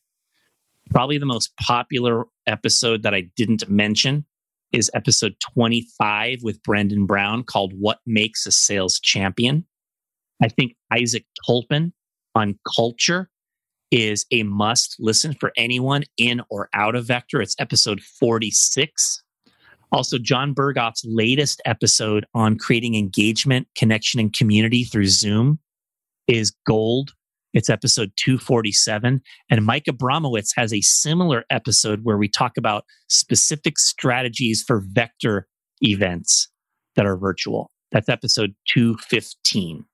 Probably 0.91 1.19
the 1.19 1.27
most 1.27 1.57
popular 1.59 2.25
episode 2.47 3.03
that 3.03 3.15
I 3.15 3.31
didn't 3.37 3.69
mention 3.69 4.25
is 4.75 4.91
episode 4.93 5.37
25 5.55 6.43
with 6.43 6.61
Brendan 6.65 7.07
Brown 7.07 7.45
called 7.45 7.73
What 7.79 8.01
Makes 8.07 8.45
a 8.45 8.51
Sales 8.51 8.99
Champion. 8.99 9.65
I 10.43 10.49
think 10.49 10.75
Isaac 10.93 11.27
Tolpin 11.47 11.93
on 12.35 12.59
culture 12.77 13.31
is 13.93 14.27
a 14.33 14.43
must 14.43 14.97
listen 14.99 15.33
for 15.33 15.53
anyone 15.57 16.03
in 16.19 16.43
or 16.51 16.69
out 16.75 16.97
of 16.97 17.07
Vector. 17.07 17.41
It's 17.41 17.55
episode 17.61 18.01
46. 18.01 19.23
Also, 19.93 20.19
Jon 20.19 20.53
Berghoff's 20.57 21.05
latest 21.07 21.63
episode 21.65 22.27
on 22.35 22.59
creating 22.59 22.97
engagement, 22.97 23.69
connection, 23.77 24.19
and 24.19 24.33
community 24.33 24.83
through 24.83 25.07
Zoom 25.07 25.61
is 26.27 26.53
gold. 26.67 27.13
It's 27.55 27.71
episode 27.71 28.11
247. 28.17 29.23
And 29.49 29.65
Mike 29.65 29.85
Abramowitz 29.85 30.51
has 30.57 30.75
a 30.75 30.81
similar 30.81 31.45
episode 31.51 32.01
where 32.03 32.19
we 32.19 32.29
talk 32.29 32.57
about 32.59 32.85
specific 33.09 33.79
strategies 33.79 34.63
for 34.67 34.83
vector 34.85 35.47
events 35.81 36.49
that 36.97 37.07
are 37.07 37.17
virtual. 37.17 37.71
That's 37.93 38.09
episode 38.09 38.55
215. 38.73 39.85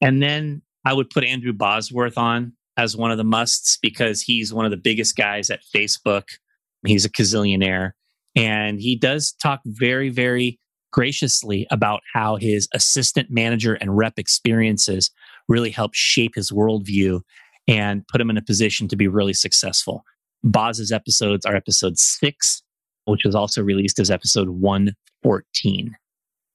And 0.00 0.22
then 0.22 0.62
I 0.86 0.94
would 0.94 1.10
put 1.10 1.24
Andrew 1.24 1.52
Bosworth 1.52 2.16
on 2.16 2.54
as 2.78 2.96
one 2.96 3.10
of 3.10 3.18
the 3.18 3.24
musts 3.24 3.78
because 3.80 4.22
he's 4.22 4.52
one 4.52 4.64
of 4.64 4.70
the 4.70 4.76
biggest 4.78 5.14
guys 5.14 5.50
at 5.50 5.60
Facebook. 5.74 6.24
He's 6.86 7.04
a 7.04 7.10
gazillionaire. 7.10 7.92
And 8.34 8.80
he 8.80 8.96
does 8.96 9.32
talk 9.32 9.60
very, 9.66 10.08
very 10.08 10.58
graciously 10.92 11.66
about 11.70 12.00
how 12.14 12.36
his 12.36 12.66
assistant 12.72 13.28
manager 13.30 13.74
and 13.74 13.96
rep 13.96 14.14
experiences 14.18 15.10
really 15.48 15.70
helped 15.70 15.96
shape 15.96 16.34
his 16.34 16.50
worldview 16.50 17.20
and 17.68 18.06
put 18.08 18.20
him 18.20 18.30
in 18.30 18.36
a 18.36 18.42
position 18.42 18.88
to 18.88 18.96
be 18.96 19.08
really 19.08 19.32
successful. 19.32 20.04
Boz's 20.44 20.92
episodes 20.92 21.44
are 21.44 21.56
episode 21.56 21.98
six, 21.98 22.62
which 23.06 23.24
was 23.24 23.34
also 23.34 23.62
released 23.62 23.98
as 23.98 24.10
episode 24.10 24.48
114. 24.50 25.96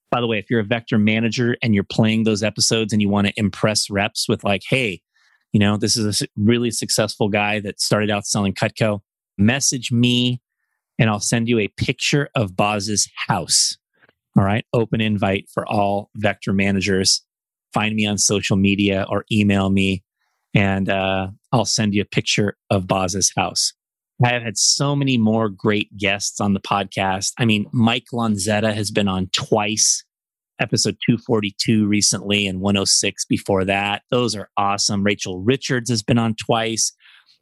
By 0.10 0.22
the 0.22 0.28
way, 0.28 0.38
if 0.38 0.50
you're 0.50 0.60
a 0.60 0.66
vector 0.66 0.98
manager 0.98 1.56
and 1.62 1.74
you're 1.74 1.84
playing 1.84 2.24
those 2.24 2.44
episodes 2.44 2.92
and 2.94 3.02
you 3.02 3.10
want 3.10 3.28
to 3.28 3.34
impress 3.38 3.90
reps 3.90 4.28
with, 4.28 4.44
like, 4.44 4.62
hey, 4.70 5.02
you 5.54 5.60
know, 5.60 5.78
this 5.78 5.98
is 5.98 6.22
a 6.22 6.28
really 6.38 6.72
successful 6.72 7.30
guy 7.30 7.60
that 7.62 7.80
started 7.80 8.10
out 8.10 8.26
selling 8.26 8.54
Cutco, 8.54 9.02
message 9.38 9.92
me 9.92 10.42
and 11.02 11.10
I'll 11.10 11.20
send 11.20 11.50
you 11.50 11.58
a 11.60 11.68
picture 11.68 12.30
of 12.36 12.56
Boz's 12.56 13.10
house. 13.28 13.76
All 14.38 14.44
right. 14.44 14.66
Open 14.72 15.02
invite 15.02 15.50
for 15.52 15.68
all 15.68 16.12
vector 16.16 16.54
managers. 16.54 17.24
Find 17.74 17.96
me 17.96 18.06
on 18.06 18.18
social 18.18 18.58
media 18.58 19.06
or 19.10 19.26
email 19.32 19.70
me, 19.70 20.04
and 20.54 20.90
uh, 20.90 21.28
I'll 21.52 21.66
send 21.66 21.94
you 21.94 22.02
a 22.02 22.06
picture 22.06 22.58
of 22.70 22.88
Boz's 22.88 23.32
house. 23.36 23.74
I 24.24 24.30
have 24.30 24.44
had 24.44 24.58
so 24.58 24.96
many 24.96 25.18
more 25.18 25.50
great 25.50 25.98
guests 25.98 26.40
on 26.40 26.54
the 26.54 26.60
podcast. 26.60 27.34
I 27.40 27.46
mean, 27.46 27.66
Mike 27.72 28.06
Lanzetta 28.14 28.74
has 28.74 28.92
been 28.92 29.08
on 29.08 29.30
twice, 29.34 30.04
episode 30.60 30.98
242 31.06 31.88
recently 31.88 32.46
and 32.46 32.62
106 32.62 33.26
before 33.26 33.66
that. 33.66 34.04
Those 34.12 34.36
are 34.36 34.50
awesome. 34.58 35.04
Rachel 35.04 35.40
Richards 35.40 35.90
has 35.90 36.04
been 36.04 36.20
on 36.20 36.36
twice. 36.36 36.94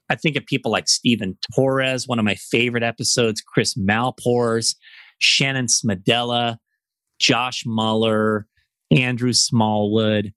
I 0.10 0.15
think 0.15 0.38
of 0.38 0.46
people 0.46 0.72
like 0.72 0.88
Stephen 0.88 1.38
Torres, 1.54 2.08
one 2.08 2.18
of 2.18 2.26
my 2.26 2.36
favorite 2.36 2.84
episodes, 2.84 3.42
Chris 3.42 3.76
Malpors, 3.76 4.76
Shannon 5.20 5.68
Smedella, 5.68 6.58
Josh 7.20 7.63
Muller, 7.65 8.48
Andrew 8.91 9.34
Smallwood, 9.34 10.34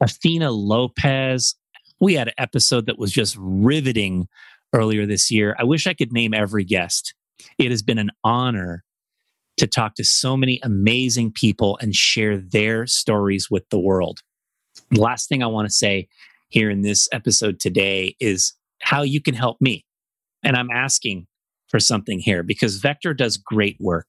Athena 0.00 0.50
Lopez. 0.50 1.54
We 2.00 2.14
had 2.14 2.28
an 2.28 2.34
episode 2.38 2.86
that 2.86 2.98
was 2.98 3.12
just 3.12 3.36
riveting 3.38 4.28
earlier 4.72 5.06
this 5.06 5.30
year. 5.30 5.56
I 5.58 5.64
wish 5.64 5.86
I 5.86 5.94
could 5.94 6.12
name 6.12 6.32
every 6.32 6.64
guest. 6.64 7.14
It 7.58 7.70
has 7.70 7.82
been 7.82 7.98
an 7.98 8.10
honor 8.24 8.84
to 9.56 9.66
talk 9.66 9.94
to 9.96 10.04
so 10.04 10.36
many 10.36 10.60
amazing 10.62 11.32
people 11.32 11.78
and 11.82 11.94
share 11.94 12.38
their 12.38 12.86
stories 12.86 13.50
with 13.50 13.68
the 13.70 13.78
world. 13.78 14.20
The 14.90 15.00
last 15.00 15.28
thing 15.28 15.42
I 15.42 15.46
want 15.46 15.68
to 15.68 15.74
say 15.74 16.08
here 16.48 16.70
in 16.70 16.82
this 16.82 17.08
episode 17.12 17.60
today 17.60 18.16
is 18.20 18.54
how 18.82 19.02
you 19.02 19.20
can 19.20 19.34
help 19.34 19.60
me. 19.60 19.84
And 20.42 20.56
I'm 20.56 20.70
asking 20.70 21.26
for 21.68 21.78
something 21.78 22.18
here 22.18 22.42
because 22.42 22.76
Vector 22.76 23.14
does 23.14 23.36
great 23.36 23.76
work. 23.78 24.08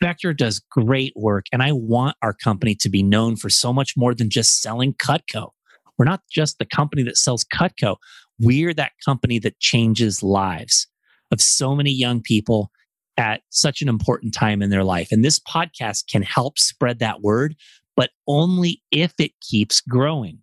Vector 0.00 0.34
does 0.34 0.60
great 0.70 1.12
work, 1.16 1.46
and 1.52 1.62
I 1.62 1.72
want 1.72 2.16
our 2.22 2.34
company 2.34 2.74
to 2.76 2.88
be 2.88 3.02
known 3.02 3.36
for 3.36 3.48
so 3.48 3.72
much 3.72 3.96
more 3.96 4.14
than 4.14 4.30
just 4.30 4.60
selling 4.60 4.94
Cutco. 4.94 5.50
We're 5.98 6.04
not 6.04 6.22
just 6.30 6.58
the 6.58 6.66
company 6.66 7.02
that 7.04 7.16
sells 7.16 7.44
Cutco, 7.44 7.96
we're 8.38 8.74
that 8.74 8.92
company 9.04 9.38
that 9.40 9.58
changes 9.60 10.22
lives 10.22 10.86
of 11.30 11.40
so 11.40 11.74
many 11.74 11.90
young 11.90 12.20
people 12.20 12.70
at 13.16 13.40
such 13.50 13.80
an 13.80 13.88
important 13.88 14.34
time 14.34 14.60
in 14.62 14.70
their 14.70 14.84
life. 14.84 15.10
And 15.10 15.24
this 15.24 15.40
podcast 15.40 16.10
can 16.10 16.22
help 16.22 16.58
spread 16.58 16.98
that 16.98 17.22
word, 17.22 17.56
but 17.96 18.10
only 18.28 18.82
if 18.90 19.14
it 19.18 19.32
keeps 19.40 19.80
growing. 19.80 20.40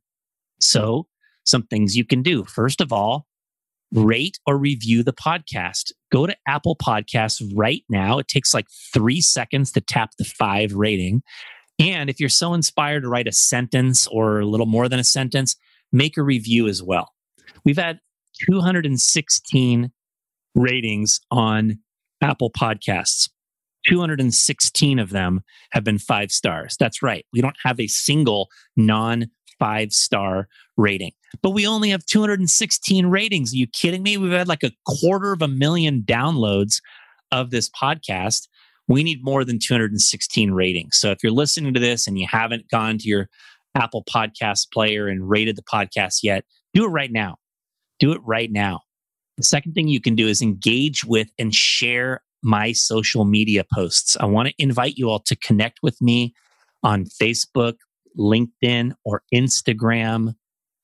So, 0.60 1.08
some 1.46 1.64
things 1.64 1.96
you 1.96 2.06
can 2.06 2.24
do. 2.24 2.46
First 2.46 2.82
of 2.82 2.94
all, 2.94 3.28
rate 3.94 4.40
or 4.46 4.58
review 4.58 5.04
the 5.04 5.14
podcast. 5.14 5.92
Go 6.12 6.26
to 6.26 6.36
Apple 6.48 6.76
Podcasts 6.76 7.42
right 7.56 7.84
now. 7.90 8.20
It 8.20 8.28
takes 8.28 8.54
like 8.54 8.68
three 8.94 9.22
seconds 9.22 9.72
to 9.74 9.82
tap 9.82 10.12
the 10.18 10.26
five 10.26 10.74
rating. 10.74 11.22
And 11.80 12.10
if 12.10 12.20
you're 12.20 12.30
so 12.30 12.54
inspired 12.54 13.02
to 13.02 13.10
write 13.10 13.28
a 13.28 13.32
sentence 13.32 14.08
or 14.08 14.40
a 14.40 14.46
little 14.46 14.66
more 14.66 14.90
than 14.90 15.00
a 15.00 15.04
sentence, 15.04 15.56
make 15.92 16.18
a 16.18 16.24
review 16.24 16.68
as 16.68 16.82
well. 16.84 17.14
We've 17.66 17.78
had 17.78 18.00
216 18.50 19.92
ratings 20.56 21.20
on 21.32 21.80
Apple 22.22 22.52
Podcasts. 22.52 23.30
216 23.88 25.00
of 25.00 25.10
them 25.10 25.42
have 25.72 25.84
been 25.84 25.98
five 25.98 26.32
stars. 26.32 26.78
That's 26.80 27.02
right. 27.02 27.26
We 27.34 27.42
don't 27.42 27.58
have 27.64 27.80
a 27.80 27.88
single 27.88 28.50
non 28.78 29.26
five 29.60 29.92
star 29.92 30.48
rating. 30.78 31.12
But 31.42 31.52
we 31.52 31.68
only 31.68 31.90
have 31.90 32.06
216 32.06 33.08
ratings. 33.08 33.54
Are 33.54 33.58
you 33.58 33.68
kidding 33.68 34.04
me? 34.04 34.18
We've 34.18 34.32
had 34.32 34.48
like 34.48 34.64
a 34.64 34.72
quarter 34.86 35.34
of 35.34 35.42
a 35.42 35.48
million 35.48 36.04
downloads 36.06 36.80
of 37.32 37.50
this 37.50 37.70
podcast. 37.70 38.48
We 38.88 39.04
need 39.04 39.24
more 39.24 39.44
than 39.44 39.60
216 39.60 40.52
ratings. 40.52 40.98
So 40.98 41.12
if 41.12 41.24
you're 41.24 41.32
listening 41.32 41.74
to 41.74 41.80
this 41.80 42.08
and 42.08 42.20
you 42.20 42.28
haven't 42.30 42.70
gone 42.70 42.98
to 43.00 43.08
your 43.08 43.30
Apple 43.76 44.04
Podcast 44.04 44.72
player 44.72 45.08
and 45.08 45.28
rated 45.28 45.56
the 45.56 45.64
podcast 45.64 46.20
yet, 46.22 46.46
do 46.74 46.86
it 46.86 46.90
right 46.90 47.12
now. 47.12 47.38
Do 48.00 48.12
it 48.12 48.22
right 48.24 48.52
now. 48.52 48.82
The 49.38 49.44
second 49.44 49.74
thing 49.74 49.88
you 49.88 50.02
can 50.02 50.16
do 50.16 50.28
is 50.28 50.42
engage 50.42 51.04
with 51.04 51.30
and 51.40 51.54
share 51.54 52.22
my 52.44 52.72
social 52.74 53.26
media 53.26 53.64
posts. 53.74 54.18
I 54.20 54.26
want 54.26 54.50
to 54.50 54.54
invite 54.58 54.96
you 54.98 55.10
all 55.10 55.20
to 55.22 55.36
connect 55.36 55.80
with 55.82 56.00
me 56.02 56.34
on 56.84 57.06
Facebook, 57.06 57.76
LinkedIn, 58.20 58.94
or 59.06 59.24
Instagram 59.34 60.36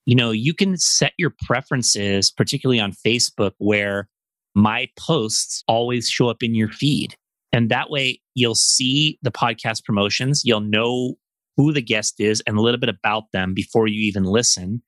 you 0.10 0.16
know, 0.16 0.32
you 0.32 0.56
can 0.56 0.76
set 0.76 1.14
your 1.20 1.32
preferences, 1.46 2.32
particularly 2.32 2.80
on 2.80 2.94
Facebook, 2.94 3.52
where 3.60 4.10
my 4.56 4.88
posts 4.98 5.64
always 5.68 6.10
show 6.10 6.30
up 6.30 6.42
in 6.42 6.56
your 6.56 6.70
feed. 6.70 7.16
And 7.54 7.70
that 7.70 7.92
way 7.92 8.20
you'll 8.34 8.56
see 8.56 9.20
the 9.22 9.30
podcast 9.30 9.84
promotions, 9.84 10.42
you'll 10.44 10.62
know 10.62 11.14
who 11.58 11.72
the 11.72 11.82
guest 11.84 12.16
is 12.18 12.42
and 12.48 12.58
a 12.58 12.62
little 12.62 12.80
bit 12.80 12.90
about 12.90 13.26
them 13.34 13.54
before 13.54 13.86
you 13.86 14.02
even 14.02 14.24
listen. 14.24 14.82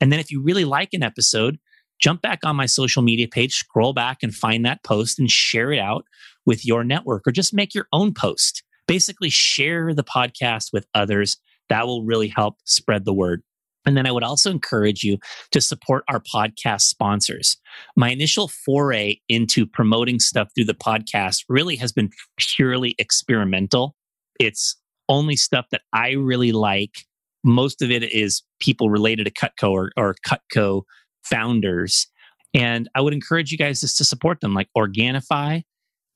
And 0.00 0.12
then 0.12 0.20
if 0.20 0.30
you 0.30 0.40
really 0.40 0.64
like 0.64 0.90
an 0.92 1.02
episode, 1.02 1.58
jump 2.00 2.22
back 2.22 2.38
on 2.44 2.54
my 2.54 2.66
social 2.66 3.02
media 3.02 3.26
page, 3.26 3.54
scroll 3.54 3.92
back 3.92 4.18
and 4.22 4.32
find 4.32 4.64
that 4.64 4.84
post 4.84 5.18
and 5.18 5.28
share 5.28 5.72
it 5.72 5.80
out 5.80 6.04
with 6.46 6.64
your 6.64 6.84
network 6.84 7.26
or 7.26 7.32
just 7.32 7.52
make 7.52 7.74
your 7.74 7.88
own 7.92 8.14
post. 8.14 8.62
Basically, 8.86 9.28
share 9.28 9.92
the 9.92 10.04
podcast 10.04 10.66
with 10.72 10.86
others. 10.94 11.36
That 11.68 11.88
will 11.88 12.04
really 12.04 12.28
help 12.28 12.58
spread 12.64 13.04
the 13.04 13.12
word. 13.12 13.42
And 13.86 13.96
then 13.96 14.06
I 14.06 14.12
would 14.12 14.24
also 14.24 14.50
encourage 14.50 15.02
you 15.02 15.18
to 15.52 15.60
support 15.60 16.04
our 16.08 16.20
podcast 16.20 16.82
sponsors. 16.82 17.56
My 17.96 18.10
initial 18.10 18.48
foray 18.48 19.16
into 19.28 19.66
promoting 19.66 20.18
stuff 20.18 20.48
through 20.54 20.66
the 20.66 20.74
podcast 20.74 21.44
really 21.48 21.76
has 21.76 21.92
been 21.92 22.10
purely 22.36 22.94
experimental. 22.98 23.94
It's 24.38 24.76
only 25.08 25.36
stuff 25.36 25.66
that 25.70 25.82
I 25.92 26.10
really 26.12 26.52
like 26.52 27.06
most 27.44 27.82
of 27.82 27.90
it 27.90 28.02
is 28.02 28.42
people 28.60 28.90
related 28.90 29.24
to 29.24 29.32
Cutco 29.32 29.70
or, 29.70 29.90
or 29.96 30.14
Cutco 30.26 30.82
founders. 31.24 32.06
And 32.54 32.88
I 32.94 33.00
would 33.00 33.12
encourage 33.12 33.52
you 33.52 33.58
guys 33.58 33.80
just 33.80 33.98
to 33.98 34.04
support 34.04 34.40
them. 34.40 34.54
Like 34.54 34.68
Organifi 34.76 35.62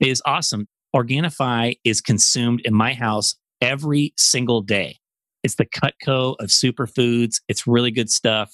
is 0.00 0.22
awesome. 0.26 0.66
Organifi 0.94 1.78
is 1.84 2.00
consumed 2.00 2.60
in 2.64 2.74
my 2.74 2.92
house 2.94 3.34
every 3.60 4.12
single 4.16 4.62
day. 4.62 4.98
It's 5.42 5.56
the 5.56 5.66
Cutco 5.66 6.36
of 6.38 6.48
superfoods. 6.48 7.36
It's 7.48 7.66
really 7.66 7.90
good 7.90 8.10
stuff. 8.10 8.52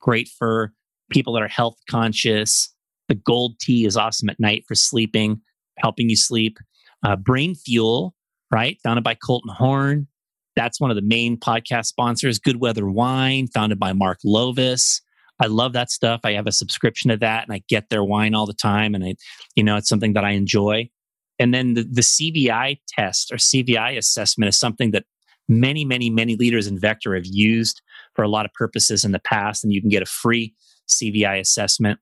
Great 0.00 0.28
for 0.38 0.72
people 1.10 1.32
that 1.34 1.42
are 1.42 1.48
health 1.48 1.76
conscious. 1.88 2.72
The 3.08 3.14
gold 3.14 3.58
tea 3.60 3.84
is 3.84 3.96
awesome 3.96 4.28
at 4.28 4.40
night 4.40 4.64
for 4.66 4.74
sleeping, 4.74 5.40
helping 5.78 6.08
you 6.08 6.16
sleep. 6.16 6.58
Uh, 7.04 7.16
Brain 7.16 7.54
Fuel, 7.54 8.14
right? 8.50 8.78
Founded 8.82 9.04
by 9.04 9.14
Colton 9.14 9.52
Horn. 9.54 10.08
That's 10.56 10.80
one 10.80 10.90
of 10.90 10.96
the 10.96 11.02
main 11.02 11.36
podcast 11.36 11.86
sponsors. 11.86 12.38
Good 12.38 12.60
Weather 12.60 12.88
Wine, 12.88 13.48
founded 13.48 13.78
by 13.78 13.92
Mark 13.92 14.18
Lovis. 14.24 15.00
I 15.40 15.46
love 15.46 15.72
that 15.72 15.90
stuff. 15.90 16.20
I 16.24 16.32
have 16.32 16.46
a 16.46 16.52
subscription 16.52 17.10
to 17.10 17.16
that 17.18 17.44
and 17.44 17.52
I 17.52 17.62
get 17.68 17.90
their 17.90 18.04
wine 18.04 18.34
all 18.34 18.46
the 18.46 18.54
time. 18.54 18.94
And 18.94 19.04
I, 19.04 19.16
you 19.56 19.64
know, 19.64 19.76
it's 19.76 19.88
something 19.88 20.12
that 20.12 20.24
I 20.24 20.30
enjoy. 20.30 20.88
And 21.38 21.52
then 21.52 21.74
the, 21.74 21.82
the 21.82 22.02
CVI 22.02 22.78
test 22.86 23.32
or 23.32 23.36
CVI 23.36 23.98
assessment 23.98 24.48
is 24.48 24.58
something 24.58 24.92
that 24.92 25.04
many, 25.48 25.84
many, 25.84 26.10
many 26.10 26.36
leaders 26.36 26.66
in 26.66 26.78
Vector 26.78 27.14
have 27.14 27.26
used 27.26 27.82
for 28.14 28.22
a 28.22 28.28
lot 28.28 28.46
of 28.46 28.52
purposes 28.52 29.04
in 29.04 29.12
the 29.12 29.18
past. 29.18 29.64
And 29.64 29.72
you 29.72 29.80
can 29.80 29.90
get 29.90 30.02
a 30.02 30.06
free 30.06 30.54
CVI 30.88 31.40
assessment. 31.40 32.00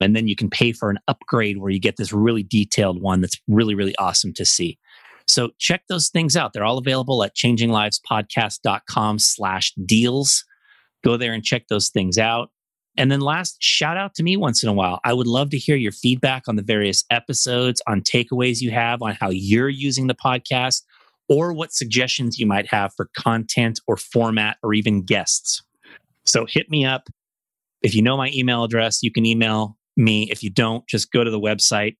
And 0.00 0.14
then 0.14 0.28
you 0.28 0.36
can 0.36 0.50
pay 0.50 0.72
for 0.72 0.90
an 0.90 0.98
upgrade 1.08 1.58
where 1.58 1.70
you 1.70 1.80
get 1.80 1.96
this 1.96 2.12
really 2.12 2.42
detailed 2.42 3.00
one 3.00 3.20
that's 3.20 3.40
really, 3.48 3.74
really 3.74 3.96
awesome 3.96 4.32
to 4.34 4.44
see. 4.44 4.78
So 5.26 5.50
check 5.58 5.82
those 5.88 6.10
things 6.10 6.36
out. 6.36 6.52
They're 6.52 6.64
all 6.64 6.78
available 6.78 7.22
at 7.24 7.34
changinglivespodcast.com 7.34 9.18
slash 9.18 9.72
deals. 9.86 10.44
Go 11.02 11.16
there 11.16 11.32
and 11.32 11.42
check 11.42 11.68
those 11.68 11.88
things 11.88 12.18
out. 12.18 12.50
And 12.96 13.10
then 13.10 13.20
last, 13.20 13.56
shout 13.60 13.96
out 13.96 14.14
to 14.14 14.22
me 14.22 14.36
once 14.36 14.62
in 14.62 14.68
a 14.68 14.72
while. 14.72 15.00
I 15.04 15.12
would 15.12 15.26
love 15.26 15.50
to 15.50 15.58
hear 15.58 15.76
your 15.76 15.92
feedback 15.92 16.44
on 16.46 16.56
the 16.56 16.62
various 16.62 17.04
episodes, 17.10 17.82
on 17.88 18.02
takeaways 18.02 18.60
you 18.60 18.70
have, 18.70 19.02
on 19.02 19.16
how 19.18 19.30
you're 19.30 19.68
using 19.68 20.06
the 20.06 20.14
podcast, 20.14 20.82
or 21.28 21.52
what 21.52 21.72
suggestions 21.72 22.38
you 22.38 22.46
might 22.46 22.66
have 22.68 22.92
for 22.96 23.08
content 23.16 23.80
or 23.86 23.96
format 23.96 24.56
or 24.62 24.74
even 24.74 25.04
guests. 25.04 25.62
So 26.24 26.46
hit 26.46 26.70
me 26.70 26.84
up. 26.84 27.08
If 27.82 27.94
you 27.94 28.02
know 28.02 28.16
my 28.16 28.30
email 28.34 28.64
address, 28.64 29.02
you 29.02 29.12
can 29.12 29.26
email 29.26 29.76
me. 29.96 30.30
If 30.30 30.42
you 30.42 30.50
don't, 30.50 30.86
just 30.88 31.12
go 31.12 31.24
to 31.24 31.30
the 31.30 31.40
website, 31.40 31.96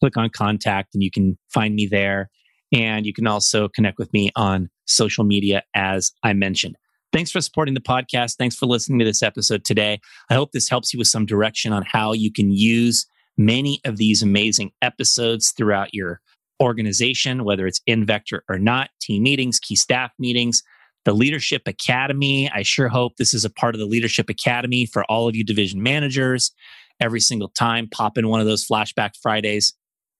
click 0.00 0.16
on 0.16 0.30
contact, 0.30 0.94
and 0.94 1.02
you 1.02 1.10
can 1.10 1.38
find 1.52 1.74
me 1.74 1.86
there. 1.86 2.30
And 2.72 3.06
you 3.06 3.12
can 3.12 3.26
also 3.26 3.68
connect 3.68 3.98
with 3.98 4.12
me 4.12 4.30
on 4.36 4.68
social 4.86 5.24
media, 5.24 5.62
as 5.74 6.12
I 6.22 6.32
mentioned. 6.32 6.76
Thanks 7.12 7.30
for 7.30 7.40
supporting 7.40 7.74
the 7.74 7.80
podcast. 7.80 8.36
Thanks 8.36 8.56
for 8.56 8.66
listening 8.66 8.98
to 8.98 9.04
this 9.04 9.22
episode 9.22 9.64
today. 9.64 10.00
I 10.30 10.34
hope 10.34 10.50
this 10.50 10.68
helps 10.68 10.92
you 10.92 10.98
with 10.98 11.06
some 11.06 11.26
direction 11.26 11.72
on 11.72 11.84
how 11.86 12.12
you 12.12 12.32
can 12.32 12.50
use 12.50 13.06
many 13.36 13.80
of 13.84 13.96
these 13.96 14.22
amazing 14.22 14.72
episodes 14.82 15.52
throughout 15.56 15.94
your 15.94 16.20
organization, 16.62 17.44
whether 17.44 17.66
it's 17.66 17.80
in 17.86 18.06
Vector 18.06 18.44
or 18.48 18.58
not, 18.58 18.90
team 19.00 19.22
meetings, 19.22 19.58
key 19.58 19.76
staff 19.76 20.12
meetings, 20.18 20.62
the 21.04 21.12
Leadership 21.12 21.62
Academy. 21.66 22.50
I 22.50 22.62
sure 22.62 22.88
hope 22.88 23.16
this 23.16 23.34
is 23.34 23.44
a 23.44 23.50
part 23.50 23.74
of 23.74 23.78
the 23.78 23.86
Leadership 23.86 24.30
Academy 24.30 24.86
for 24.86 25.04
all 25.04 25.28
of 25.28 25.36
you 25.36 25.44
division 25.44 25.82
managers. 25.82 26.52
Every 27.00 27.20
single 27.20 27.48
time, 27.48 27.88
pop 27.90 28.16
in 28.16 28.28
one 28.28 28.40
of 28.40 28.46
those 28.46 28.66
Flashback 28.66 29.12
Fridays. 29.20 29.74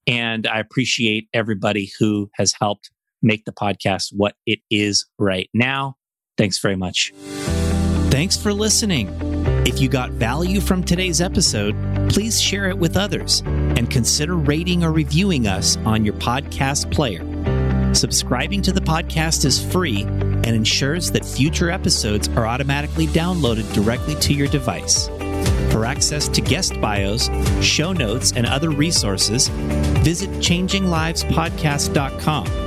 And 0.07 0.47
I 0.47 0.59
appreciate 0.59 1.29
everybody 1.33 1.91
who 1.99 2.31
has 2.35 2.53
helped 2.53 2.91
make 3.23 3.45
the 3.45 3.53
podcast 3.53 4.13
what 4.13 4.35
it 4.47 4.59
is 4.71 5.07
right 5.19 5.49
now. 5.55 5.97
Thanks 6.37 6.59
very 6.59 6.77
much. 6.77 7.13
Thanks 8.11 8.37
for 8.37 8.53
listening. 8.53 9.54
If 9.67 9.81
you 9.81 9.89
got 9.89 10.11
value 10.11 10.61
from 10.61 10.85
today's 10.85 11.23
episode, 11.23 11.75
please 12.11 12.39
share 12.41 12.69
it 12.69 12.77
with 12.77 12.99
others 12.99 13.41
and 13.47 13.91
consider 13.91 14.37
rating 14.37 14.85
or 14.85 14.93
reviewing 14.93 15.47
us 15.47 15.79
on 15.79 16.05
your 16.05 16.13
podcast 16.15 16.93
player. 16.93 17.25
Subscribing 17.95 18.61
to 18.63 18.73
the 18.73 18.83
podcast 18.83 19.47
is 19.47 19.65
free 19.73 20.03
and 20.03 20.49
ensures 20.49 21.11
that 21.13 21.25
future 21.25 21.71
episodes 21.71 22.29
are 22.37 22.47
automatically 22.47 23.07
downloaded 23.07 23.73
directly 23.73 24.17
to 24.17 24.35
your 24.35 24.49
device. 24.49 25.09
For 25.73 25.87
access 25.87 26.29
to 26.29 26.43
guest 26.43 26.79
bios, 26.81 27.31
show 27.63 27.95
notes, 27.95 28.33
and 28.37 28.47
other 28.47 28.69
resources, 28.71 29.49
visit 30.05 30.29
changinglivespodcast.com 30.31 32.65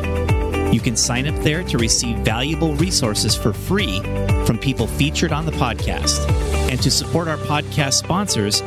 you 0.73 0.81
can 0.81 0.97
sign 0.97 1.27
up 1.27 1.43
there 1.43 1.63
to 1.63 1.77
receive 1.77 2.17
valuable 2.17 2.75
resources 2.75 3.33
for 3.33 3.53
free 3.53 4.01
from 4.45 4.60
people 4.60 4.86
featured 4.86 5.31
on 5.31 5.45
the 5.45 5.51
podcast. 5.53 6.57
And 6.69 6.82
to 6.82 6.91
support 6.91 7.27
our 7.27 7.38
podcast 7.38 7.93
sponsors, 7.93 8.62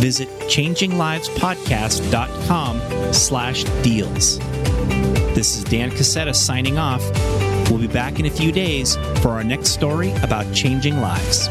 visit 0.00 0.28
changinglivespodcast.com 0.48 3.12
slash 3.12 3.64
deals. 3.82 4.38
This 5.34 5.56
is 5.56 5.64
Dan 5.64 5.90
Casetta 5.90 6.34
signing 6.34 6.78
off. 6.78 7.02
We'll 7.70 7.80
be 7.80 7.86
back 7.86 8.20
in 8.20 8.26
a 8.26 8.30
few 8.30 8.52
days 8.52 8.96
for 9.20 9.30
our 9.30 9.42
next 9.42 9.70
story 9.70 10.12
about 10.22 10.52
changing 10.54 11.00
lives. 11.00 11.48